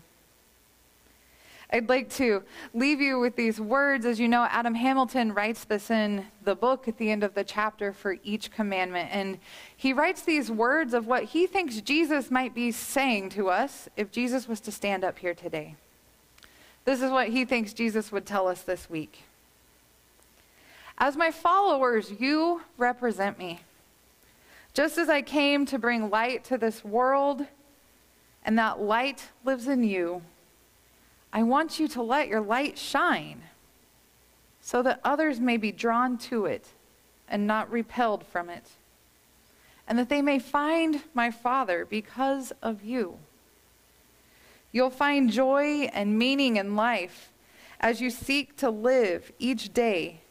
I'd 1.71 1.89
like 1.89 2.09
to 2.11 2.43
leave 2.73 3.01
you 3.01 3.19
with 3.19 3.35
these 3.35 3.59
words. 3.59 4.05
As 4.05 4.19
you 4.19 4.27
know, 4.27 4.43
Adam 4.49 4.75
Hamilton 4.75 5.33
writes 5.33 5.63
this 5.63 5.89
in 5.89 6.25
the 6.43 6.55
book 6.55 6.87
at 6.87 6.97
the 6.97 7.11
end 7.11 7.23
of 7.23 7.33
the 7.33 7.43
chapter 7.43 7.91
for 7.91 8.17
each 8.23 8.51
commandment. 8.51 9.09
And 9.11 9.39
he 9.75 9.91
writes 9.91 10.21
these 10.21 10.51
words 10.51 10.93
of 10.93 11.07
what 11.07 11.23
he 11.25 11.47
thinks 11.47 11.81
Jesus 11.81 12.29
might 12.29 12.53
be 12.53 12.71
saying 12.71 13.29
to 13.31 13.49
us 13.49 13.89
if 13.97 14.11
Jesus 14.11 14.47
was 14.47 14.59
to 14.61 14.71
stand 14.71 15.03
up 15.03 15.19
here 15.19 15.33
today. 15.33 15.75
This 16.85 17.01
is 17.01 17.09
what 17.09 17.29
he 17.29 17.45
thinks 17.45 17.73
Jesus 17.73 18.11
would 18.11 18.27
tell 18.27 18.47
us 18.47 18.61
this 18.61 18.89
week. 18.89 19.23
As 20.97 21.17
my 21.17 21.31
followers, 21.31 22.13
you 22.19 22.61
represent 22.77 23.37
me. 23.37 23.61
Just 24.73 24.97
as 24.97 25.09
I 25.09 25.21
came 25.21 25.65
to 25.65 25.79
bring 25.79 26.09
light 26.09 26.43
to 26.45 26.57
this 26.57 26.85
world, 26.85 27.47
and 28.43 28.57
that 28.59 28.79
light 28.79 29.29
lives 29.43 29.67
in 29.67 29.83
you, 29.83 30.21
I 31.35 31.43
want 31.43 31.81
you 31.81 31.89
to 31.89 32.01
let 32.01 32.29
your 32.29 32.39
light 32.39 32.77
shine 32.77 33.43
so 34.61 34.81
that 34.83 35.01
others 35.03 35.37
may 35.37 35.57
be 35.57 35.73
drawn 35.73 36.17
to 36.17 36.45
it 36.45 36.65
and 37.27 37.45
not 37.45 37.69
repelled 37.69 38.25
from 38.25 38.49
it, 38.49 38.63
and 39.85 39.99
that 39.99 40.07
they 40.07 40.21
may 40.21 40.39
find 40.39 41.03
my 41.13 41.31
Father 41.31 41.83
because 41.83 42.53
of 42.61 42.85
you. 42.85 43.19
You'll 44.71 44.89
find 44.89 45.29
joy 45.29 45.89
and 45.91 46.17
meaning 46.17 46.55
in 46.55 46.77
life 46.77 47.33
as 47.81 47.99
you 47.99 48.09
seek 48.09 48.55
to 48.57 48.69
live 48.69 49.33
each 49.37 49.73
day 49.73 50.21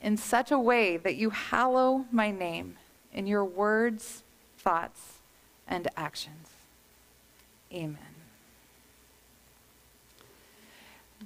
in 0.00 0.16
such 0.16 0.52
a 0.52 0.58
way 0.60 0.96
that 0.96 1.16
you 1.16 1.30
hallow 1.30 2.06
my 2.12 2.30
name 2.30 2.76
in 3.12 3.26
your 3.26 3.44
words, 3.44 4.22
thoughts, 4.58 5.14
and 5.66 5.88
actions. 5.96 6.50
Amen. 7.72 8.11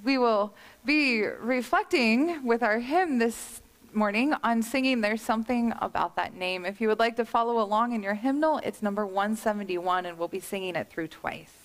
We 0.03 0.17
will 0.17 0.53
be 0.85 1.23
reflecting 1.23 2.45
with 2.45 2.61
our 2.61 2.79
hymn 2.79 3.17
this 3.17 3.61
morning 3.93 4.33
on 4.43 4.61
singing 4.61 5.01
There's 5.01 5.21
Something 5.21 5.73
About 5.81 6.15
That 6.17 6.35
Name. 6.35 6.65
If 6.65 6.79
you 6.79 6.87
would 6.87 6.99
like 6.99 7.15
to 7.15 7.25
follow 7.25 7.59
along 7.59 7.93
in 7.93 8.03
your 8.03 8.13
hymnal, 8.13 8.59
it's 8.59 8.83
number 8.83 9.05
171, 9.05 10.05
and 10.05 10.19
we'll 10.19 10.27
be 10.27 10.39
singing 10.39 10.75
it 10.75 10.89
through 10.89 11.07
twice. 11.07 11.56